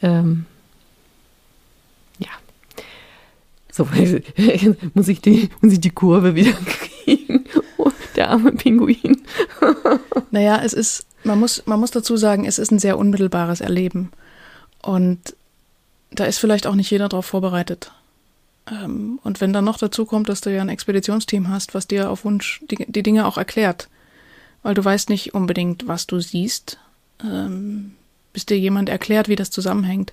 [0.00, 0.46] Ähm,
[2.18, 2.30] ja.
[3.70, 3.84] So,
[4.94, 7.46] muss ich die, muss ich die Kurve wieder kriegen.
[7.78, 9.22] Oh, der arme Pinguin.
[10.30, 14.12] Naja, es ist, man muss, man muss dazu sagen, es ist ein sehr unmittelbares Erleben.
[14.80, 15.36] Und
[16.10, 17.92] da ist vielleicht auch nicht jeder darauf vorbereitet.
[18.70, 22.10] Ähm, und wenn dann noch dazu kommt, dass du ja ein Expeditionsteam hast, was dir
[22.10, 23.88] auf Wunsch die, die Dinge auch erklärt,
[24.62, 26.78] weil du weißt nicht unbedingt, was du siehst,
[27.24, 27.92] ähm,
[28.32, 30.12] bis dir jemand erklärt, wie das zusammenhängt.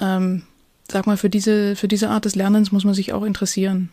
[0.00, 0.42] Ähm,
[0.90, 3.88] sag mal, für diese, für diese Art des Lernens muss man sich auch interessieren.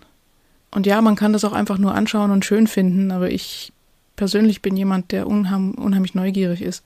[0.72, 3.72] Und ja, man kann das auch einfach nur anschauen und schön finden, aber ich
[4.18, 6.84] persönlich bin jemand, der unheim, unheimlich neugierig ist.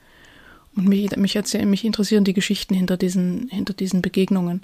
[0.75, 4.63] Und mich, mich, erzähl- mich interessieren die Geschichten hinter diesen, hinter diesen Begegnungen.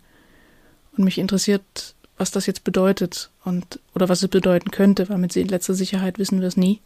[0.96, 5.36] Und mich interessiert, was das jetzt bedeutet und oder was es bedeuten könnte, weil mit
[5.36, 6.80] letzter Sicherheit wissen wir es nie.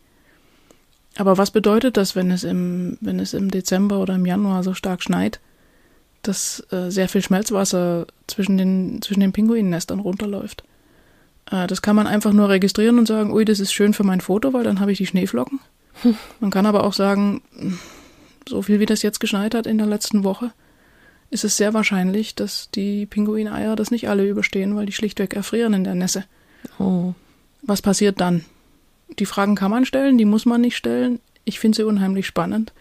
[1.17, 4.73] Aber was bedeutet das, wenn es im, wenn es im Dezember oder im Januar so
[4.73, 5.39] stark schneit,
[6.21, 10.63] dass äh, sehr viel Schmelzwasser zwischen den, zwischen den Pinguinnestern runterläuft?
[11.51, 14.21] Äh, das kann man einfach nur registrieren und sagen, ui, das ist schön für mein
[14.21, 15.59] Foto, weil dann habe ich die Schneeflocken.
[16.39, 17.41] Man kann aber auch sagen,
[18.47, 20.51] so viel wie das jetzt geschneit hat in der letzten Woche,
[21.31, 25.73] ist es sehr wahrscheinlich, dass die Pinguineier das nicht alle überstehen, weil die schlichtweg erfrieren
[25.73, 26.25] in der Nässe.
[26.79, 27.13] Oh.
[27.61, 28.45] Was passiert dann?
[29.19, 31.19] Die Fragen kann man stellen, die muss man nicht stellen.
[31.45, 32.73] Ich finde sie unheimlich spannend.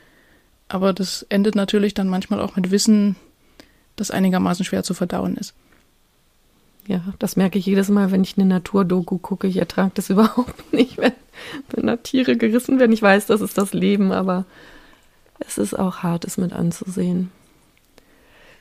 [0.68, 3.16] Aber das endet natürlich dann manchmal auch mit Wissen,
[3.96, 5.54] das einigermaßen schwer zu verdauen ist.
[6.86, 9.46] Ja, das merke ich jedes Mal, wenn ich eine Naturdoku gucke.
[9.46, 11.12] Ich ertrage das überhaupt nicht, wenn,
[11.70, 12.92] wenn da Tiere gerissen werden.
[12.92, 14.46] Ich weiß, das ist das Leben, aber
[15.38, 17.30] es ist auch hart, es mit anzusehen.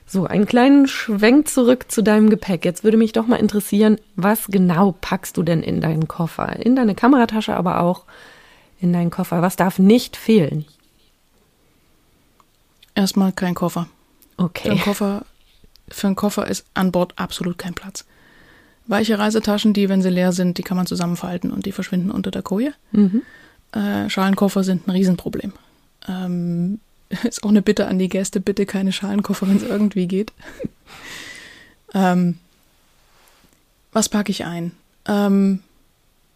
[0.10, 2.64] So, einen kleinen Schwenk zurück zu deinem Gepäck.
[2.64, 6.56] Jetzt würde mich doch mal interessieren, was genau packst du denn in deinen Koffer?
[6.66, 8.06] In deine Kameratasche, aber auch
[8.80, 9.42] in deinen Koffer.
[9.42, 10.66] Was darf nicht fehlen?
[12.96, 13.88] Erstmal kein Koffer.
[14.38, 14.70] Für Okay.
[14.70, 15.26] einen Koffer,
[15.90, 18.06] für einen Koffer ist an Bord absolut kein Platz.
[18.86, 22.32] Weiche Reisetaschen, die, wenn sie leer sind, die kann man zusammenfalten und die verschwinden unter
[22.32, 22.72] der Koje.
[22.92, 23.24] Mhm.
[23.74, 25.54] Äh, Schalenkoffer sind ein Riesenproblem.
[26.08, 26.80] Ähm,
[27.24, 30.32] ist auch eine Bitte an die Gäste, bitte keine Schalenkoffer, wenn es irgendwie geht.
[31.94, 32.38] ähm,
[33.92, 34.72] was packe ich ein?
[35.08, 35.62] Ähm,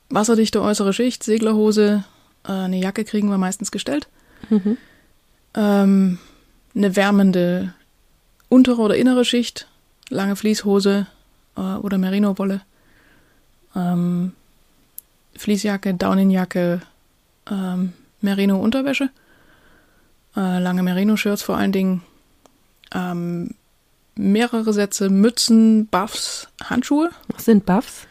[0.10, 2.04] wasserdichte äußere Schicht, Seglerhose,
[2.46, 4.08] äh, eine Jacke kriegen wir meistens gestellt.
[4.50, 4.78] Mhm.
[5.54, 6.20] Ähm,
[6.76, 7.74] eine wärmende
[8.50, 9.68] untere oder innere Schicht,
[10.10, 11.08] lange Fließhose
[11.58, 12.62] äh, oder Merino-Wolle,
[13.76, 14.34] ähm,
[15.38, 16.82] Fließjacke, Daunenjacke,
[17.50, 19.10] ähm, Merino-Unterwäsche,
[20.36, 22.02] äh, lange Merino-Shirts vor allen Dingen,
[22.94, 23.52] ähm,
[24.16, 28.08] mehrere Sätze Mützen, Buffs, Handschuhe, Was sind Buffs?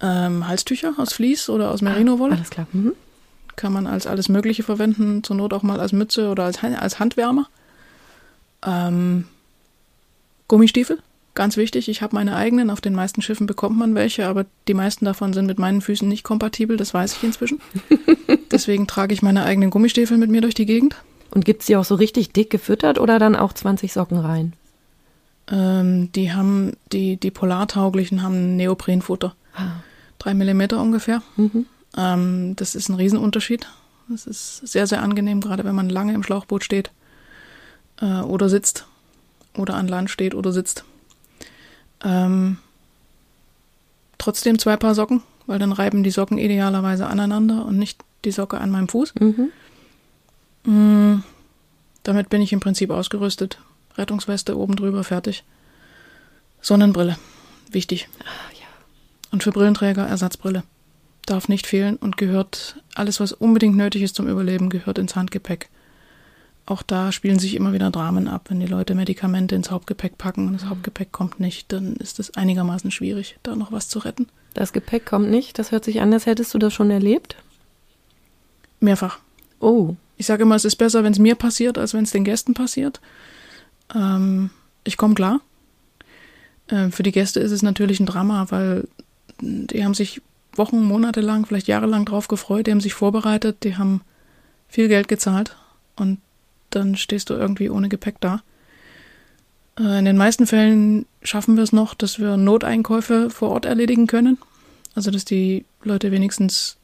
[0.00, 2.34] ähm, Halstücher aus Vlies oder aus Merino-Wolle.
[2.34, 2.66] Alles klar.
[2.72, 2.92] Mhm.
[3.56, 6.98] kann man als alles Mögliche verwenden, zur Not auch mal als Mütze oder als, als
[6.98, 7.46] Handwärmer.
[8.64, 9.26] Ähm,
[10.48, 10.98] Gummistiefel,
[11.34, 11.88] ganz wichtig.
[11.88, 12.70] Ich habe meine eigenen.
[12.70, 16.08] Auf den meisten Schiffen bekommt man welche, aber die meisten davon sind mit meinen Füßen
[16.08, 16.76] nicht kompatibel.
[16.76, 17.60] Das weiß ich inzwischen.
[18.62, 20.94] Deswegen trage ich meine eigenen Gummistiefel mit mir durch die Gegend.
[21.32, 24.52] Und gibt's die auch so richtig dick gefüttert oder dann auch 20 Socken rein?
[25.50, 29.34] Ähm, die haben, die, die polartauglichen haben Neoprenfutter.
[29.56, 29.80] Ah.
[30.20, 31.22] Drei Millimeter ungefähr.
[31.36, 31.66] Mhm.
[31.96, 33.66] Ähm, das ist ein Riesenunterschied.
[34.08, 36.92] Das ist sehr, sehr angenehm, gerade wenn man lange im Schlauchboot steht
[38.00, 38.86] äh, oder sitzt
[39.56, 40.84] oder an Land steht oder sitzt.
[42.04, 42.58] Ähm,
[44.18, 48.58] trotzdem zwei Paar Socken, weil dann reiben die Socken idealerweise aneinander und nicht die Socke
[48.58, 49.14] an meinem Fuß.
[49.20, 49.50] Mhm.
[50.64, 51.22] Mm,
[52.02, 53.58] damit bin ich im Prinzip ausgerüstet.
[53.96, 55.44] Rettungsweste oben drüber, fertig.
[56.60, 57.16] Sonnenbrille,
[57.70, 58.08] wichtig.
[58.20, 58.66] Ah, ja.
[59.30, 60.62] Und für Brillenträger Ersatzbrille.
[61.26, 65.68] Darf nicht fehlen und gehört, alles was unbedingt nötig ist zum Überleben, gehört ins Handgepäck.
[66.64, 68.46] Auch da spielen sich immer wieder Dramen ab.
[68.48, 72.34] Wenn die Leute Medikamente ins Hauptgepäck packen und das Hauptgepäck kommt nicht, dann ist es
[72.34, 74.28] einigermaßen schwierig, da noch was zu retten.
[74.54, 75.58] Das Gepäck kommt nicht.
[75.58, 77.36] Das hört sich an, als hättest du das schon erlebt.
[78.82, 79.18] Mehrfach.
[79.60, 82.24] Oh, Ich sage immer, es ist besser, wenn es mir passiert, als wenn es den
[82.24, 83.00] Gästen passiert.
[83.94, 84.50] Ähm,
[84.84, 85.40] ich komme klar.
[86.68, 88.86] Ähm, für die Gäste ist es natürlich ein Drama, weil
[89.40, 90.20] die haben sich
[90.54, 94.02] Wochen, Monate lang, vielleicht jahrelang drauf gefreut, die haben sich vorbereitet, die haben
[94.68, 95.56] viel Geld gezahlt
[95.96, 96.18] und
[96.70, 98.42] dann stehst du irgendwie ohne Gepäck da.
[99.78, 104.06] Äh, in den meisten Fällen schaffen wir es noch, dass wir Noteinkäufe vor Ort erledigen
[104.06, 104.38] können.
[104.94, 106.76] Also, dass die Leute wenigstens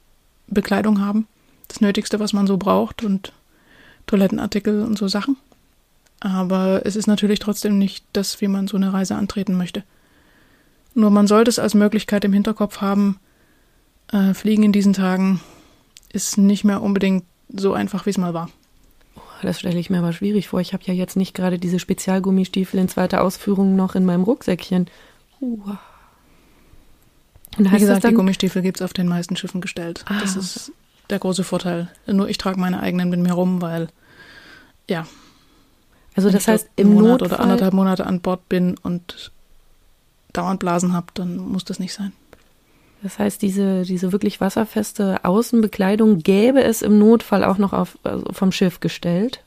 [0.46, 1.26] Bekleidung haben.
[1.68, 3.32] Das Nötigste, was man so braucht und
[4.06, 5.36] Toilettenartikel und so Sachen.
[6.20, 9.84] Aber es ist natürlich trotzdem nicht das, wie man so eine Reise antreten möchte.
[10.94, 13.20] Nur man sollte es als Möglichkeit im Hinterkopf haben,
[14.10, 15.40] äh, Fliegen in diesen Tagen
[16.12, 18.50] ist nicht mehr unbedingt so einfach, wie es mal war.
[19.42, 20.60] das stelle ich mir aber schwierig vor.
[20.60, 24.88] Ich habe ja jetzt nicht gerade diese Spezialgummistiefel in zweiter Ausführung noch in meinem Rucksäckchen.
[25.40, 25.76] Uh.
[27.56, 30.04] Und Wie gesagt, die Gummistiefel gibt's auf den meisten Schiffen gestellt.
[30.08, 30.18] Ah.
[30.20, 30.72] Das ist
[31.10, 31.88] der große Vorteil.
[32.06, 33.88] Nur ich trage meine eigenen mit mir rum, weil,
[34.88, 35.06] ja,
[36.16, 39.30] also das heißt, im Monat Notfall, oder anderthalb Monate an Bord bin und
[40.32, 42.12] dauernd Blasen habe, dann muss das nicht sein.
[43.02, 48.26] das heißt, diese, diese wirklich wasserfeste Außenbekleidung gäbe es im Notfall auch noch auf, also
[48.32, 49.42] vom Schiff gestellt.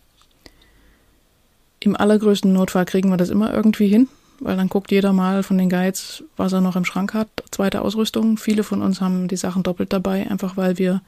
[1.81, 4.07] Im allergrößten Notfall kriegen wir das immer irgendwie hin,
[4.39, 7.27] weil dann guckt jeder mal von den Guides, was er noch im Schrank hat.
[7.51, 8.37] Zweite Ausrüstung.
[8.37, 11.01] Viele von uns haben die Sachen doppelt dabei, einfach weil wir,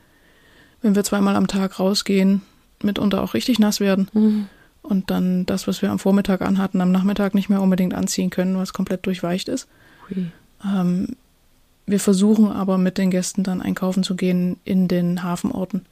[0.84, 2.42] wenn wir zweimal am Tag rausgehen,
[2.84, 4.46] mitunter auch richtig nass werden Mhm.
[4.84, 8.58] und dann das, was wir am Vormittag anhatten, am Nachmittag nicht mehr unbedingt anziehen können,
[8.58, 9.68] was komplett durchweicht ist.
[10.66, 11.16] Ähm,
[11.86, 15.86] wir versuchen aber mit den Gästen dann einkaufen zu gehen in den Hafenorten.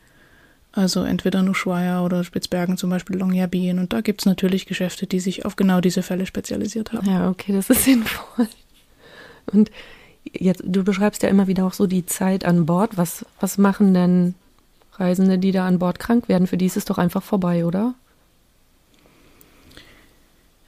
[0.74, 3.78] Also entweder Ushuaia oder Spitzbergen, zum Beispiel Longyearbyen.
[3.78, 7.10] Und da gibt's natürlich Geschäfte, die sich auf genau diese Fälle spezialisiert haben.
[7.10, 8.48] Ja, okay, das ist sinnvoll.
[9.48, 9.70] Und
[10.32, 12.98] jetzt, du beschreibst ja immer wieder auch so die Zeit an Bord.
[12.98, 14.34] Was, was machen denn
[14.94, 16.48] Reisende, die da an Bord krank werden?
[16.48, 17.96] Für die ist es doch einfach vorbei, oder?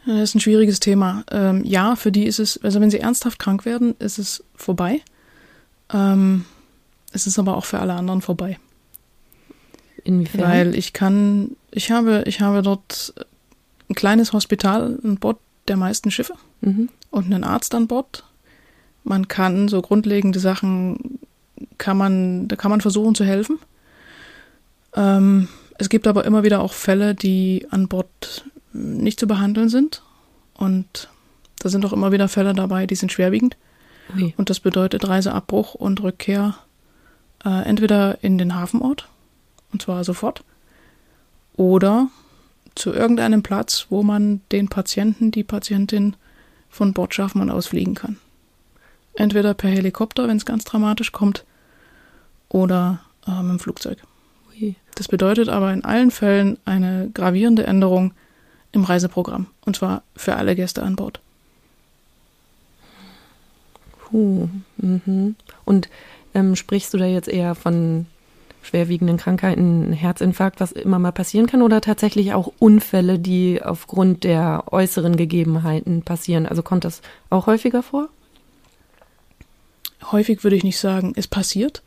[0.05, 1.23] Das ist ein schwieriges Thema.
[1.31, 5.01] Ähm, ja, für die ist es, also wenn sie ernsthaft krank werden, ist es vorbei.
[5.93, 6.45] Ähm,
[7.13, 8.59] es ist aber auch für alle anderen vorbei.
[10.03, 10.41] Inwiefern?
[10.41, 13.13] Weil ich kann, ich habe, ich habe dort
[13.89, 16.89] ein kleines Hospital an Bord der meisten Schiffe mhm.
[17.09, 18.25] und einen Arzt an Bord.
[19.05, 21.19] Man kann so grundlegende Sachen,
[21.77, 23.59] kann man, da kann man versuchen zu helfen.
[24.95, 30.01] Ähm, es gibt aber immer wieder auch Fälle, die an Bord nicht zu behandeln sind.
[30.53, 31.09] Und
[31.59, 33.57] da sind auch immer wieder Fälle dabei, die sind schwerwiegend.
[34.15, 34.33] Ui.
[34.37, 36.55] Und das bedeutet Reiseabbruch und Rückkehr
[37.45, 39.07] äh, entweder in den Hafenort,
[39.71, 40.43] und zwar sofort,
[41.55, 42.09] oder
[42.75, 46.15] zu irgendeinem Platz, wo man den Patienten, die Patientin
[46.69, 48.17] von Bord schaffen und ausfliegen kann.
[49.15, 51.45] Entweder per Helikopter, wenn es ganz dramatisch kommt,
[52.49, 53.97] oder äh, mit dem Flugzeug.
[54.63, 54.75] Ui.
[54.95, 58.13] Das bedeutet aber in allen Fällen eine gravierende Änderung
[58.71, 59.47] im Reiseprogramm.
[59.65, 61.19] Und zwar für alle Gäste an Bord.
[63.99, 64.47] Puh.
[64.77, 65.35] Mhm.
[65.65, 65.89] Und
[66.33, 68.05] ähm, sprichst du da jetzt eher von
[68.61, 74.65] schwerwiegenden Krankheiten, Herzinfarkt, was immer mal passieren kann, oder tatsächlich auch Unfälle, die aufgrund der
[74.71, 76.45] äußeren Gegebenheiten passieren?
[76.45, 78.09] Also kommt das auch häufiger vor?
[80.11, 81.81] Häufig würde ich nicht sagen, es passiert.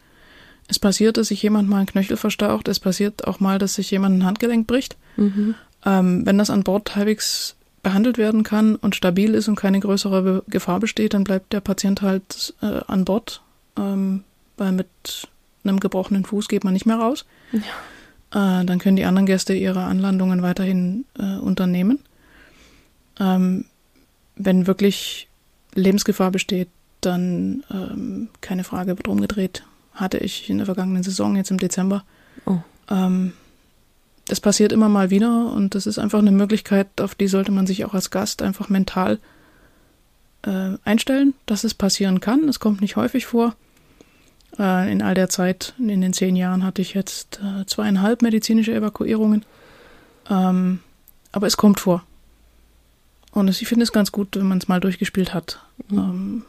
[0.68, 2.68] Es passiert, dass sich jemand mal einen Knöchel verstaucht.
[2.68, 4.96] Es passiert auch mal, dass sich jemand ein Handgelenk bricht.
[5.16, 5.54] Mhm.
[5.84, 10.42] Ähm, wenn das an Bord halbwegs behandelt werden kann und stabil ist und keine größere
[10.48, 13.42] Gefahr besteht, dann bleibt der Patient halt äh, an Bord,
[13.78, 14.24] ähm,
[14.56, 14.88] weil mit
[15.62, 17.24] einem gebrochenen Fuß geht man nicht mehr raus.
[18.32, 22.00] Äh, dann können die anderen Gäste ihre Anlandungen weiterhin äh, unternehmen.
[23.20, 23.66] Ähm,
[24.34, 25.28] wenn wirklich
[25.74, 26.68] Lebensgefahr besteht,
[27.00, 29.62] dann ähm, keine Frage, wird rumgedreht.
[29.96, 32.04] Hatte ich in der vergangenen Saison, jetzt im Dezember.
[32.44, 32.58] Oh.
[32.88, 33.32] Ähm,
[34.28, 37.66] das passiert immer mal wieder und das ist einfach eine Möglichkeit, auf die sollte man
[37.66, 39.18] sich auch als Gast einfach mental
[40.42, 42.48] äh, einstellen, dass es passieren kann.
[42.48, 43.54] Es kommt nicht häufig vor.
[44.58, 48.74] Äh, in all der Zeit, in den zehn Jahren, hatte ich jetzt äh, zweieinhalb medizinische
[48.74, 49.44] Evakuierungen.
[50.28, 50.80] Ähm,
[51.32, 52.02] aber es kommt vor.
[53.32, 55.60] Und ich finde es ganz gut, wenn man es mal durchgespielt hat.
[55.88, 55.98] Mhm.
[55.98, 56.42] Ähm,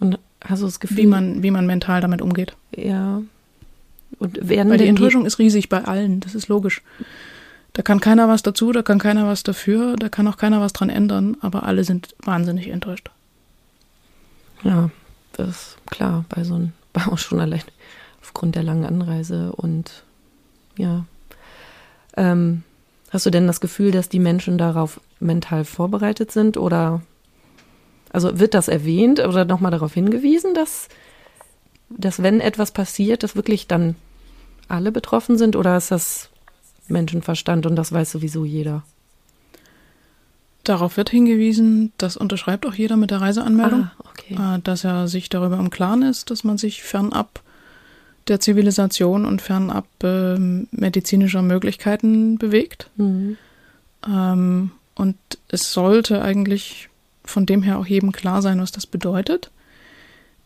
[0.00, 2.56] Und hast du das Gefühl, wie man, wie man mental damit umgeht?
[2.76, 3.22] Ja.
[4.18, 6.82] Und werden Weil die Enttäuschung ist riesig bei allen, das ist logisch.
[7.72, 10.72] Da kann keiner was dazu, da kann keiner was dafür, da kann auch keiner was
[10.72, 13.10] dran ändern, aber alle sind wahnsinnig enttäuscht.
[14.62, 14.90] Ja,
[15.32, 17.62] das ist klar, bei so einem, auch schon allein
[18.22, 20.04] aufgrund der langen Anreise und
[20.76, 21.04] ja.
[22.16, 22.62] Ähm,
[23.10, 27.02] hast du denn das Gefühl, dass die Menschen darauf mental vorbereitet sind oder
[28.14, 30.88] also wird das erwähnt oder nochmal darauf hingewiesen, dass,
[31.90, 33.96] dass wenn etwas passiert, dass wirklich dann
[34.68, 36.30] alle betroffen sind oder ist das
[36.86, 38.84] Menschenverstand und das weiß sowieso jeder?
[40.62, 44.34] Darauf wird hingewiesen, das unterschreibt auch jeder mit der Reiseanmeldung, Ah, okay.
[44.34, 47.42] äh, dass er sich darüber im Klaren ist, dass man sich fernab
[48.28, 52.90] der Zivilisation und fernab äh, medizinischer Möglichkeiten bewegt.
[52.96, 53.38] Mhm.
[54.08, 55.16] Ähm, und
[55.48, 56.88] es sollte eigentlich
[57.24, 59.50] von dem her auch jedem klar sein, was das bedeutet.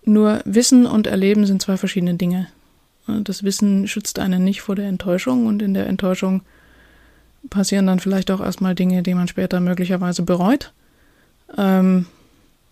[0.04, 2.48] Nur Wissen und Erleben sind zwei verschiedene Dinge.
[3.06, 6.42] Das Wissen schützt einen nicht vor der Enttäuschung und in der Enttäuschung
[7.50, 10.72] passieren dann vielleicht auch erstmal Dinge, die man später möglicherweise bereut.
[11.56, 12.06] Ähm,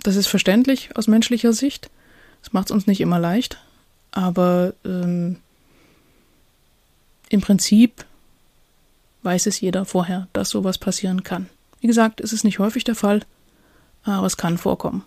[0.02, 1.90] das ist verständlich aus menschlicher Sicht.
[2.42, 3.58] Das macht es uns nicht immer leicht,
[4.12, 5.36] aber ähm,
[7.28, 8.04] im Prinzip
[9.22, 11.48] weiß es jeder vorher, dass sowas passieren kann.
[11.80, 13.22] Wie gesagt, es ist nicht häufig der Fall,
[14.14, 15.02] aber es kann vorkommen.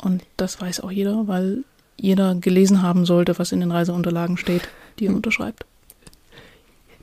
[0.00, 1.64] Und das weiß auch jeder, weil
[1.96, 5.64] jeder gelesen haben sollte, was in den Reiseunterlagen steht, die er unterschreibt.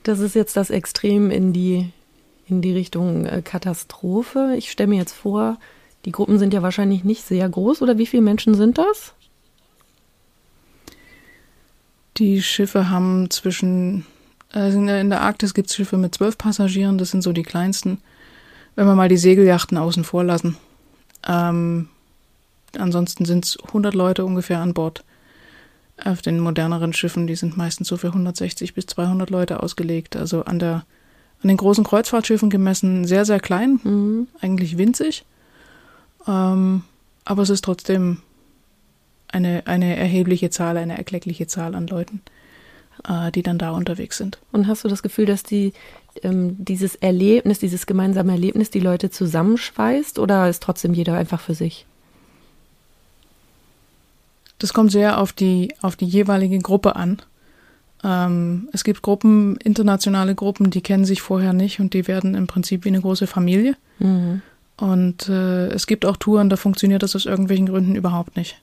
[0.03, 1.89] Das ist jetzt das Extrem in die,
[2.47, 4.55] in die Richtung äh, Katastrophe.
[4.57, 5.57] Ich stelle mir jetzt vor,
[6.05, 9.13] die Gruppen sind ja wahrscheinlich nicht sehr groß oder wie viele Menschen sind das?
[12.17, 14.05] Die Schiffe haben zwischen,
[14.51, 17.31] also in der, in der Arktis gibt es Schiffe mit zwölf Passagieren, das sind so
[17.31, 17.99] die kleinsten.
[18.75, 20.57] Wenn wir mal die Segelyachten außen vor lassen.
[21.27, 21.89] Ähm,
[22.77, 25.03] ansonsten sind es 100 Leute ungefähr an Bord.
[26.03, 30.15] Auf den moderneren Schiffen, die sind meistens so für 160 bis 200 Leute ausgelegt.
[30.15, 30.85] Also an der,
[31.41, 34.27] an den großen Kreuzfahrtschiffen gemessen sehr, sehr klein, Mhm.
[34.39, 35.25] eigentlich winzig.
[36.27, 36.83] Ähm,
[37.25, 38.21] aber es ist trotzdem
[39.27, 42.21] eine, eine erhebliche Zahl, eine erkleckliche Zahl an Leuten,
[43.07, 44.39] äh, die dann da unterwegs sind.
[44.51, 45.73] Und hast du das Gefühl, dass die
[46.23, 51.53] ähm, dieses Erlebnis, dieses gemeinsame Erlebnis die Leute zusammenschweißt oder ist trotzdem jeder einfach für
[51.53, 51.85] sich?
[54.57, 57.21] Das kommt sehr auf die, auf die jeweilige Gruppe an.
[58.03, 62.47] Ähm, es gibt Gruppen, internationale Gruppen, die kennen sich vorher nicht und die werden im
[62.47, 63.75] Prinzip wie eine große Familie.
[63.99, 64.41] Mhm.
[64.77, 68.61] Und äh, es gibt auch Touren, da funktioniert das aus irgendwelchen Gründen überhaupt nicht.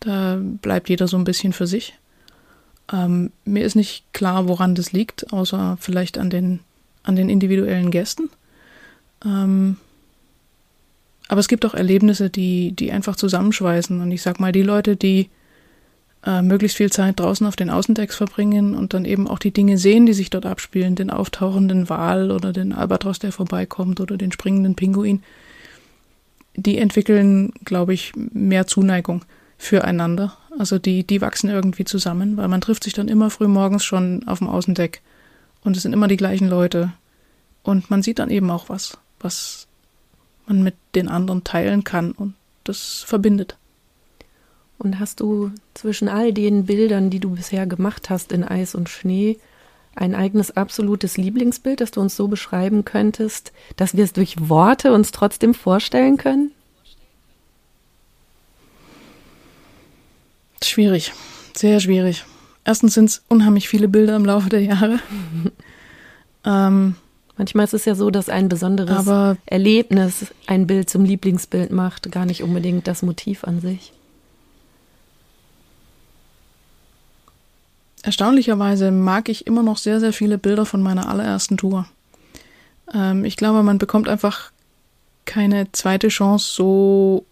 [0.00, 1.94] Da bleibt jeder so ein bisschen für sich.
[2.92, 6.60] Ähm, mir ist nicht klar, woran das liegt, außer vielleicht an den,
[7.08, 8.30] an den individuellen Gästen.
[9.24, 9.76] Ähm,
[11.26, 14.00] aber es gibt auch Erlebnisse, die, die einfach zusammenschweißen.
[14.00, 15.28] Und ich sag mal, die Leute, die
[16.24, 19.78] äh, möglichst viel Zeit draußen auf den Außendecks verbringen und dann eben auch die Dinge
[19.78, 24.32] sehen, die sich dort abspielen, den auftauchenden Wal oder den Albatros, der vorbeikommt oder den
[24.32, 25.22] springenden Pinguin,
[26.56, 29.24] die entwickeln, glaube ich, mehr Zuneigung
[29.58, 30.36] füreinander.
[30.58, 34.26] Also die, die wachsen irgendwie zusammen, weil man trifft sich dann immer früh morgens schon
[34.26, 35.00] auf dem Außendeck
[35.68, 36.94] und es sind immer die gleichen Leute.
[37.62, 39.66] Und man sieht dann eben auch was, was
[40.46, 42.32] man mit den anderen teilen kann und
[42.64, 43.58] das verbindet.
[44.78, 48.88] Und hast du zwischen all den Bildern, die du bisher gemacht hast in Eis und
[48.88, 49.38] Schnee,
[49.94, 54.94] ein eigenes absolutes Lieblingsbild, das du uns so beschreiben könntest, dass wir es durch Worte
[54.94, 56.52] uns trotzdem vorstellen können?
[60.62, 61.12] Schwierig,
[61.54, 62.24] sehr schwierig.
[62.68, 64.98] Erstens sind es unheimlich viele Bilder im Laufe der Jahre.
[66.44, 66.96] ähm,
[67.38, 72.10] Manchmal ist es ja so, dass ein besonderes aber Erlebnis ein Bild zum Lieblingsbild macht,
[72.10, 73.92] gar nicht unbedingt das Motiv an sich.
[78.08, 81.86] erstaunlicherweise mag ich immer noch sehr, sehr viele Bilder von meiner allerersten Tour.
[82.94, 84.50] Ähm, ich glaube, man bekommt einfach
[85.26, 87.26] keine zweite Chance, so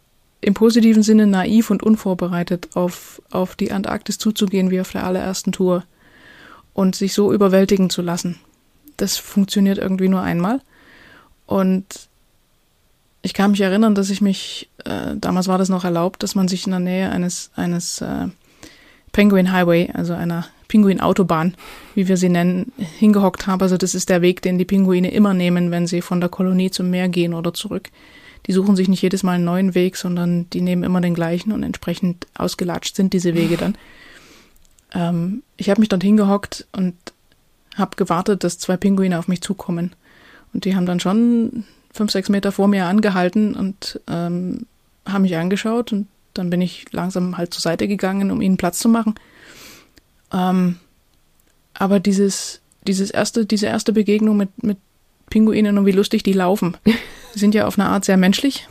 [0.46, 5.50] im positiven Sinne naiv und unvorbereitet auf, auf die Antarktis zuzugehen wie auf der allerersten
[5.50, 5.82] Tour
[6.72, 8.38] und sich so überwältigen zu lassen.
[8.96, 10.60] Das funktioniert irgendwie nur einmal.
[11.46, 11.84] Und
[13.22, 16.46] ich kann mich erinnern, dass ich mich, äh, damals war das noch erlaubt, dass man
[16.46, 18.28] sich in der Nähe eines, eines äh,
[19.10, 21.56] Penguin Highway, also einer Pinguinautobahn,
[21.96, 23.64] wie wir sie nennen, hingehockt habe.
[23.64, 26.70] Also das ist der Weg, den die Pinguine immer nehmen, wenn sie von der Kolonie
[26.70, 27.90] zum Meer gehen oder zurück.
[28.46, 31.52] Die suchen sich nicht jedes Mal einen neuen Weg, sondern die nehmen immer den gleichen
[31.52, 33.76] und entsprechend ausgelatscht sind diese Wege dann.
[34.94, 36.94] Ähm, ich habe mich dort hingehockt und
[37.74, 39.94] habe gewartet, dass zwei Pinguine auf mich zukommen.
[40.54, 44.66] Und die haben dann schon fünf, sechs Meter vor mir angehalten und ähm,
[45.04, 48.78] haben mich angeschaut und dann bin ich langsam halt zur Seite gegangen, um ihnen Platz
[48.78, 49.14] zu machen.
[50.32, 50.76] Ähm,
[51.74, 54.78] aber dieses, dieses erste, diese erste Begegnung mit, mit
[55.30, 56.76] Pinguinen und wie lustig die laufen,
[57.34, 58.68] die sind ja auf eine Art sehr menschlich.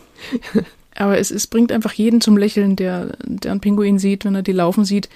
[0.96, 4.44] Aber es, es bringt einfach jeden zum Lächeln, der, der einen Pinguin sieht, wenn er
[4.44, 5.10] die laufen sieht,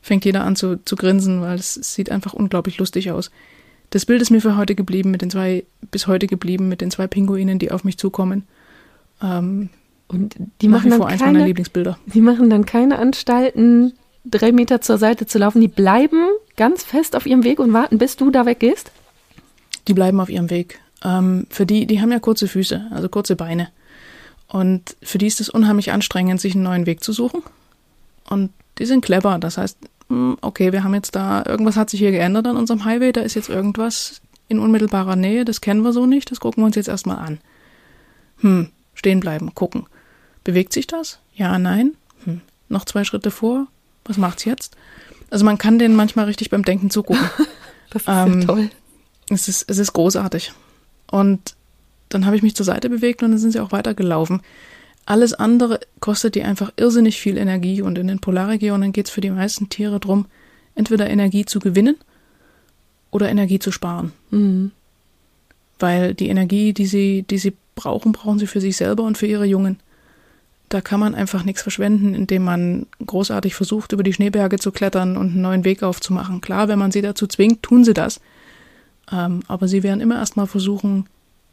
[0.00, 3.30] fängt jeder an zu, zu grinsen, weil es, es sieht einfach unglaublich lustig aus.
[3.90, 6.90] Das Bild ist mir für heute geblieben, mit den zwei, bis heute geblieben, mit den
[6.90, 8.46] zwei Pinguinen, die auf mich zukommen.
[9.22, 9.70] Ähm,
[10.08, 11.98] und die machen dann vor eins keine, meiner Lieblingsbilder.
[12.06, 15.60] Die machen dann keine Anstalten, drei Meter zur Seite zu laufen.
[15.60, 18.92] Die bleiben ganz fest auf ihrem Weg und warten, bis du da weggehst.
[19.88, 20.80] Die bleiben auf ihrem Weg.
[21.04, 23.68] Ähm, für die, die haben ja kurze Füße, also kurze Beine.
[24.48, 27.42] Und für die ist es unheimlich anstrengend, sich einen neuen Weg zu suchen.
[28.28, 29.38] Und die sind clever.
[29.38, 29.78] Das heißt,
[30.08, 33.20] hm, okay, wir haben jetzt da, irgendwas hat sich hier geändert an unserem Highway, da
[33.20, 36.76] ist jetzt irgendwas in unmittelbarer Nähe, das kennen wir so nicht, das gucken wir uns
[36.76, 37.38] jetzt erstmal an.
[38.38, 39.86] Hm, stehen bleiben, gucken.
[40.44, 41.18] Bewegt sich das?
[41.34, 41.94] Ja, nein?
[42.24, 42.42] Hm.
[42.68, 43.66] Noch zwei Schritte vor?
[44.04, 44.76] Was macht's jetzt?
[45.30, 47.28] Also man kann denen manchmal richtig beim Denken zugucken.
[47.90, 48.70] das ist ähm, ja toll.
[49.30, 50.52] Es ist, es ist großartig.
[51.14, 51.54] Und
[52.08, 54.42] dann habe ich mich zur Seite bewegt und dann sind sie auch weitergelaufen.
[55.06, 59.20] Alles andere kostet die einfach irrsinnig viel Energie und in den Polarregionen geht es für
[59.20, 60.26] die meisten Tiere darum,
[60.74, 61.94] entweder Energie zu gewinnen
[63.12, 64.10] oder Energie zu sparen.
[64.32, 64.72] Mhm.
[65.78, 69.28] Weil die Energie, die sie, die sie brauchen, brauchen sie für sich selber und für
[69.28, 69.78] ihre Jungen.
[70.68, 75.16] Da kann man einfach nichts verschwenden, indem man großartig versucht, über die Schneeberge zu klettern
[75.16, 76.40] und einen neuen Weg aufzumachen.
[76.40, 78.20] Klar, wenn man sie dazu zwingt, tun sie das.
[79.12, 81.06] Ähm, aber sie werden immer erstmal versuchen,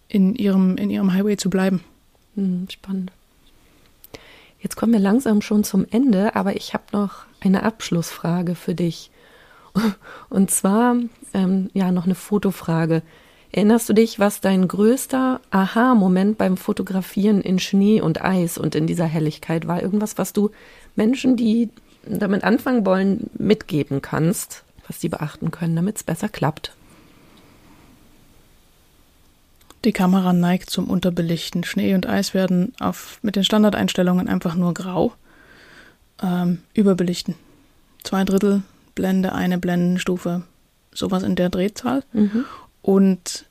[0.08, 1.84] in ihrem, in ihrem Highway zu bleiben.
[2.36, 3.12] Mhm, spannend.
[4.60, 9.10] Jetzt kommen wir langsam schon zum Ende, aber ich habe noch eine Abschlussfrage für dich.
[10.30, 10.96] Und zwar,
[11.34, 13.02] ähm, ja, noch eine Fotofrage.
[13.52, 18.88] Erinnerst du dich, was dein größter Aha-Moment beim Fotografieren in Schnee und Eis und in
[18.88, 19.82] dieser Helligkeit war?
[19.82, 20.52] Irgendwas, was du
[20.96, 21.70] Menschen, die
[22.06, 26.74] damit anfangen wollen, mitgeben kannst, was sie beachten können, damit es besser klappt?
[29.84, 31.64] Die Kamera neigt zum Unterbelichten.
[31.64, 35.14] Schnee und Eis werden auf, mit den Standardeinstellungen einfach nur grau
[36.22, 37.36] ähm, überbelichten.
[38.04, 38.64] Zwei Drittel
[38.94, 40.44] Blende, eine Blendenstufe,
[40.94, 42.04] sowas in der Drehzahl.
[42.14, 42.46] Mhm.
[42.82, 43.46] Und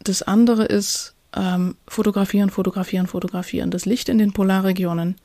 [0.00, 3.70] das andere ist ähm, fotografieren, fotografieren, fotografieren.
[3.70, 5.16] Das Licht in den Polarregionen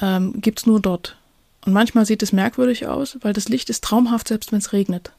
[0.00, 1.16] ähm, gibt es nur dort.
[1.64, 5.12] Und manchmal sieht es merkwürdig aus, weil das Licht ist traumhaft, selbst wenn es regnet.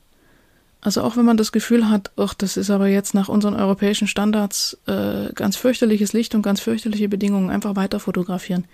[0.81, 4.07] Also auch wenn man das Gefühl hat, ach, das ist aber jetzt nach unseren europäischen
[4.07, 8.65] Standards äh, ganz fürchterliches Licht und ganz fürchterliche Bedingungen, einfach weiter fotografieren.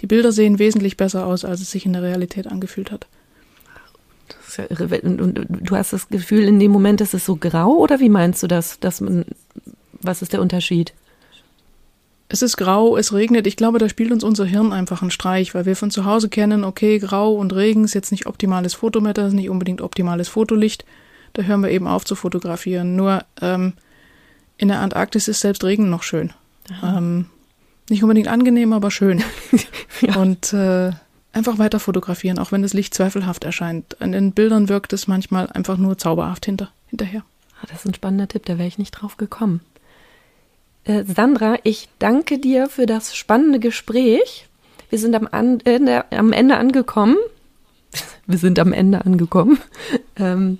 [0.00, 3.06] Die Bilder sehen wesentlich besser aus, als es sich in der Realität angefühlt hat.
[4.28, 5.00] Das ist ja irre.
[5.02, 8.08] Und, und du hast das Gefühl, in dem Moment ist es so grau oder wie
[8.08, 8.80] meinst du das?
[8.80, 9.24] Dass man,
[10.00, 10.92] was ist der Unterschied?
[12.28, 13.46] Es ist grau, es regnet.
[13.46, 16.28] Ich glaube, da spielt uns unser Hirn einfach einen Streich, weil wir von zu Hause
[16.30, 20.86] kennen, okay, grau und Regen ist jetzt nicht optimales Fotometer, ist nicht unbedingt optimales Fotolicht
[21.32, 22.96] da hören wir eben auf zu fotografieren.
[22.96, 23.74] Nur ähm,
[24.56, 26.32] in der Antarktis ist selbst Regen noch schön.
[26.82, 27.26] Ähm,
[27.88, 29.22] nicht unbedingt angenehm, aber schön.
[30.00, 30.16] ja.
[30.16, 30.92] Und äh,
[31.32, 34.00] einfach weiter fotografieren, auch wenn das Licht zweifelhaft erscheint.
[34.00, 37.24] An den Bildern wirkt es manchmal einfach nur zauberhaft hinter, hinterher.
[37.60, 39.60] Ah, das ist ein spannender Tipp, da wäre ich nicht drauf gekommen.
[40.84, 44.48] Äh, Sandra, ich danke dir für das spannende Gespräch.
[44.90, 47.16] Wir sind am, An äh, am Ende angekommen.
[48.26, 49.58] Wir sind am Ende angekommen.
[50.16, 50.58] Ähm,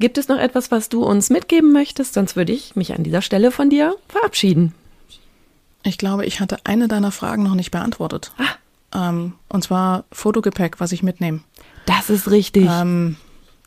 [0.00, 2.14] Gibt es noch etwas, was du uns mitgeben möchtest?
[2.14, 4.74] Sonst würde ich mich an dieser Stelle von dir verabschieden.
[5.82, 8.32] Ich glaube, ich hatte eine deiner Fragen noch nicht beantwortet.
[8.38, 9.10] Ah.
[9.10, 11.40] Ähm, und zwar Fotogepäck, was ich mitnehme.
[11.84, 12.66] Das ist richtig.
[12.68, 13.16] Ähm,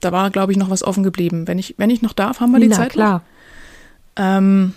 [0.02, 1.48] da war, glaube ich, noch was offen geblieben.
[1.48, 2.94] Wenn ich, wenn ich noch darf, haben wir die Na, Zeit.
[2.94, 3.22] klar.
[4.16, 4.74] Ähm,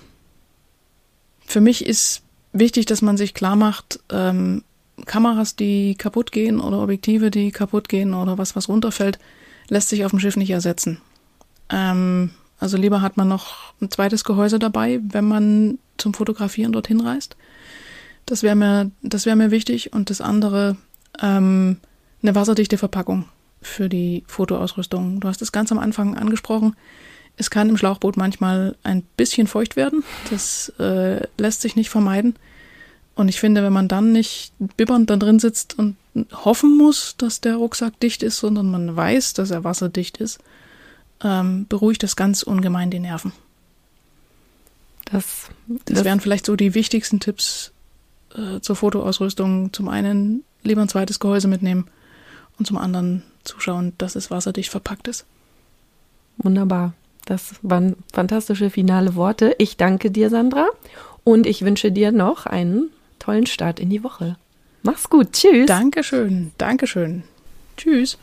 [1.47, 4.63] für mich ist wichtig, dass man sich klar macht, ähm,
[5.07, 9.19] Kameras, die kaputt gehen oder Objektive, die kaputt gehen oder was, was runterfällt,
[9.69, 11.01] lässt sich auf dem Schiff nicht ersetzen.
[11.71, 17.01] Ähm, also lieber hat man noch ein zweites Gehäuse dabei, wenn man zum Fotografieren dorthin
[17.01, 17.37] reist.
[18.25, 19.93] Das wäre mir, das wäre mir wichtig.
[19.93, 20.77] Und das andere,
[21.21, 21.79] ähm,
[22.23, 23.27] eine wasserdichte Verpackung
[23.63, 25.21] für die Fotoausrüstung.
[25.21, 26.77] Du hast es ganz am Anfang angesprochen.
[27.37, 30.03] Es kann im Schlauchboot manchmal ein bisschen feucht werden.
[30.31, 32.35] Das äh, lässt sich nicht vermeiden.
[33.15, 35.97] Und ich finde, wenn man dann nicht bibbernd da drin sitzt und
[36.33, 40.39] hoffen muss, dass der Rucksack dicht ist, sondern man weiß, dass er wasserdicht ist,
[41.23, 43.33] ähm, beruhigt das ganz ungemein die Nerven.
[45.05, 47.73] Das, das, das wären vielleicht so die wichtigsten Tipps
[48.35, 49.73] äh, zur Fotoausrüstung.
[49.73, 51.87] Zum einen lieber ein zweites Gehäuse mitnehmen
[52.59, 55.25] und zum anderen zuschauen, dass es wasserdicht verpackt ist.
[56.39, 56.93] Wunderbar.
[57.25, 59.55] Das waren fantastische finale Worte.
[59.59, 60.67] Ich danke dir, Sandra.
[61.25, 64.37] Und ich wünsche dir noch einen tollen Start in die Woche.
[64.83, 65.33] Mach's gut.
[65.33, 65.67] Tschüss.
[65.67, 66.53] Dankeschön.
[66.59, 67.25] Dankeschön.
[67.77, 68.19] Tschüss.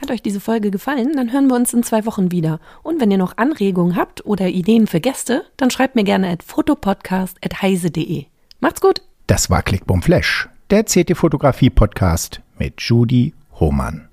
[0.00, 1.14] Hat euch diese Folge gefallen?
[1.14, 2.58] Dann hören wir uns in zwei Wochen wieder.
[2.82, 6.42] Und wenn ihr noch Anregungen habt oder Ideen für Gäste, dann schreibt mir gerne at
[6.42, 8.24] fotopodcast.heise.de.
[8.60, 9.02] Macht's gut.
[9.26, 14.08] Das war Clickbum Flash, der CT Fotografie Podcast mit Judy Hohmann.